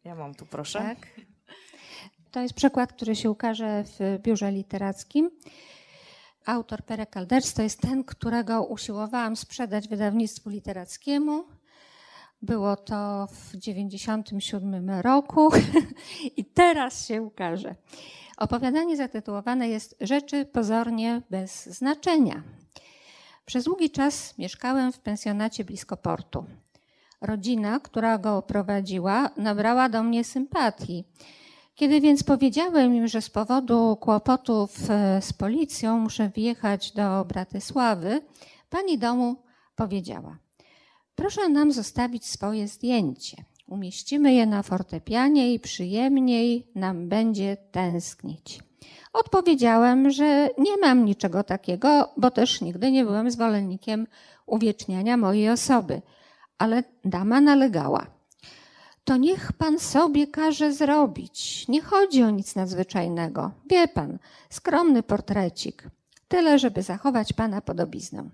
[0.05, 0.79] Ja mam tu, proszę.
[0.79, 1.07] Tak.
[2.31, 5.31] To jest przykład, który się ukaże w biurze literackim.
[6.45, 11.43] Autor Pere Calders to jest ten, którego usiłowałam sprzedać wydawnictwu literackiemu.
[12.41, 15.51] Było to w 1997 roku
[16.37, 17.75] i teraz się ukaże.
[18.37, 22.43] Opowiadanie zatytułowane jest Rzeczy pozornie bez znaczenia.
[23.45, 26.45] Przez długi czas mieszkałem w pensjonacie blisko portu.
[27.21, 31.05] Rodzina, która go prowadziła, nabrała do mnie sympatii
[31.75, 38.21] kiedy więc powiedziałem im, że z powodu kłopotów e, z policją muszę wjechać do Bratysławy,
[38.69, 39.35] pani domu
[39.75, 40.37] powiedziała:
[41.15, 43.37] Proszę nam zostawić swoje zdjęcie.
[43.67, 48.59] Umieścimy je na fortepianie i przyjemniej nam będzie tęsknić.
[49.13, 54.07] Odpowiedziałem, że nie mam niczego takiego, bo też nigdy nie byłem zwolennikiem
[54.45, 56.01] uwieczniania mojej osoby.
[56.57, 58.12] Ale dama nalegała
[59.03, 61.67] to niech pan sobie każe zrobić.
[61.67, 63.51] Nie chodzi o nic nadzwyczajnego.
[63.69, 65.89] Wie pan, skromny portrecik.
[66.27, 68.29] Tyle, żeby zachować pana podobiznę.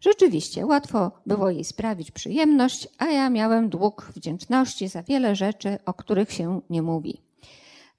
[0.00, 5.94] Rzeczywiście, łatwo było jej sprawić przyjemność, a ja miałem dług wdzięczności za wiele rzeczy, o
[5.94, 7.22] których się nie mówi.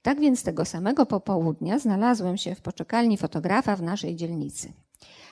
[0.02, 4.72] Tak więc tego samego popołudnia znalazłem się w poczekalni fotografa w naszej dzielnicy.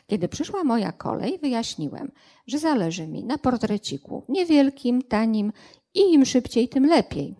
[0.07, 2.11] Kiedy przyszła moja kolej, wyjaśniłem,
[2.47, 5.53] że zależy mi na portreciku niewielkim, tanim
[5.95, 7.35] i im szybciej, tym lepiej.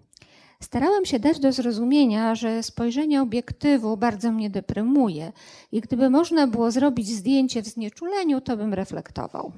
[0.63, 5.33] Starałem się dać do zrozumienia, że spojrzenie obiektywu bardzo mnie deprymuje
[5.73, 9.53] i gdyby można było zrobić zdjęcie w znieczuleniu, to bym reflektował.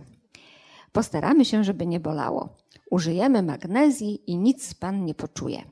[0.92, 2.48] Postaramy się, żeby nie bolało.
[2.90, 5.62] Użyjemy magnezji i nic pan nie poczuje.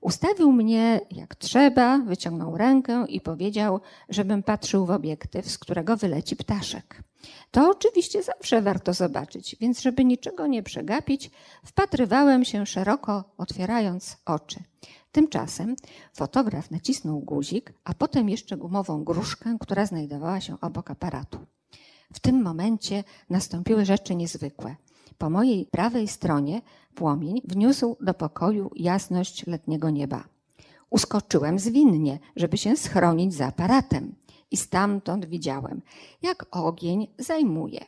[0.00, 6.36] Ustawił mnie jak trzeba, wyciągnął rękę i powiedział, żebym patrzył w obiektyw, z którego wyleci
[6.36, 7.02] ptaszek.
[7.50, 11.30] To oczywiście zawsze warto zobaczyć, więc żeby niczego nie przegapić,
[11.64, 14.62] wpatrywałem się szeroko, otwierając oczy.
[15.12, 15.76] Tymczasem
[16.12, 21.38] fotograf nacisnął guzik, a potem jeszcze gumową gruszkę, która znajdowała się obok aparatu.
[22.12, 24.76] W tym momencie nastąpiły rzeczy niezwykłe.
[25.18, 26.62] Po mojej prawej stronie
[26.94, 30.24] płomień wniósł do pokoju jasność letniego nieba.
[30.90, 34.14] Uskoczyłem zwinnie, żeby się schronić za aparatem
[34.50, 35.82] i stamtąd widziałem,
[36.22, 37.84] jak ogień zajmuje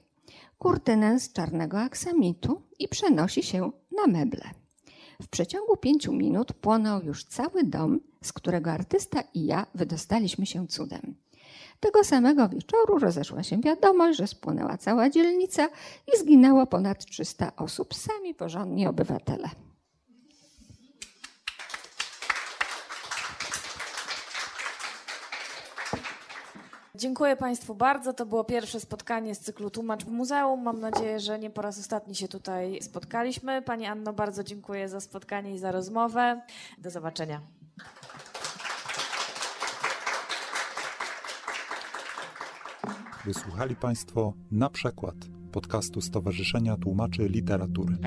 [0.63, 4.51] kurtynę z czarnego aksamitu i przenosi się na meble.
[5.23, 10.69] W przeciągu pięciu minut płonął już cały dom, z którego artysta i ja wydostaliśmy się
[10.69, 11.15] cudem.
[11.81, 15.69] Tego samego wieczoru rozeszła się wiadomość, że spłonęła cała dzielnica
[16.15, 19.49] i zginęło ponad 300 osób, sami porządni obywatele.
[26.95, 28.13] Dziękuję Państwu bardzo.
[28.13, 30.63] To było pierwsze spotkanie z cyklu Tłumacz w Muzeum.
[30.63, 33.63] Mam nadzieję, że nie po raz ostatni się tutaj spotkaliśmy.
[33.63, 36.41] Pani Anno, bardzo dziękuję za spotkanie i za rozmowę.
[36.79, 37.41] Do zobaczenia.
[43.25, 45.15] Wysłuchali Państwo na przykład
[45.53, 47.99] podcastu Stowarzyszenia Tłumaczy Literatury.